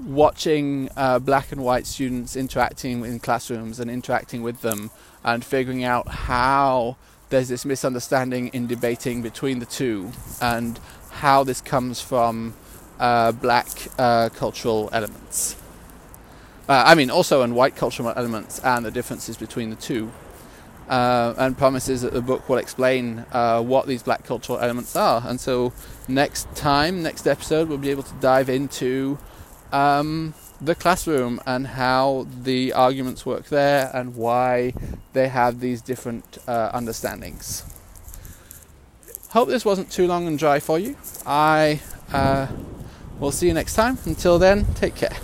watching 0.00 0.88
uh, 0.96 1.18
black 1.18 1.52
and 1.52 1.62
white 1.62 1.86
students 1.86 2.36
interacting 2.36 3.04
in 3.04 3.18
classrooms 3.18 3.78
and 3.78 3.90
interacting 3.90 4.42
with 4.42 4.62
them 4.62 4.90
and 5.24 5.44
figuring 5.44 5.84
out 5.84 6.08
how 6.08 6.96
there's 7.28 7.48
this 7.48 7.64
misunderstanding 7.64 8.48
in 8.48 8.66
debating 8.66 9.22
between 9.22 9.58
the 9.58 9.66
two 9.66 10.10
and 10.40 10.80
how 11.10 11.44
this 11.44 11.60
comes 11.60 12.00
from 12.00 12.54
uh, 12.98 13.30
black 13.32 13.68
cultural 14.34 14.88
elements. 14.92 15.61
Uh, 16.68 16.84
I 16.86 16.94
mean, 16.94 17.10
also 17.10 17.42
in 17.42 17.54
white 17.54 17.76
cultural 17.76 18.12
elements 18.14 18.60
and 18.60 18.84
the 18.84 18.90
differences 18.90 19.36
between 19.36 19.70
the 19.70 19.76
two. 19.76 20.10
uh, 20.88 21.34
and 21.38 21.56
promises 21.56 22.02
that 22.02 22.12
the 22.12 22.20
book 22.20 22.48
will 22.48 22.58
explain 22.58 23.24
uh, 23.32 23.62
what 23.62 23.86
these 23.86 24.02
black 24.02 24.24
cultural 24.24 24.58
elements 24.58 24.94
are. 24.96 25.22
And 25.26 25.40
so, 25.40 25.72
next 26.08 26.54
time, 26.54 27.02
next 27.02 27.26
episode, 27.26 27.68
we'll 27.68 27.78
be 27.78 27.90
able 27.90 28.02
to 28.02 28.14
dive 28.20 28.48
into 28.48 29.18
um, 29.72 30.34
the 30.60 30.74
classroom 30.74 31.40
and 31.46 31.66
how 31.66 32.26
the 32.42 32.72
arguments 32.74 33.24
work 33.24 33.46
there 33.46 33.90
and 33.94 34.16
why 34.16 34.74
they 35.12 35.28
have 35.28 35.60
these 35.60 35.80
different 35.80 36.38
uh, 36.46 36.70
understandings. 36.74 37.64
Hope 39.30 39.48
this 39.48 39.64
wasn't 39.64 39.90
too 39.90 40.06
long 40.06 40.26
and 40.26 40.38
dry 40.38 40.60
for 40.60 40.78
you. 40.78 40.94
I 41.24 41.80
uh, 42.12 42.48
will 43.18 43.32
see 43.32 43.46
you 43.46 43.54
next 43.54 43.74
time. 43.74 43.96
Until 44.04 44.38
then, 44.38 44.66
take 44.74 44.94
care. 44.94 45.16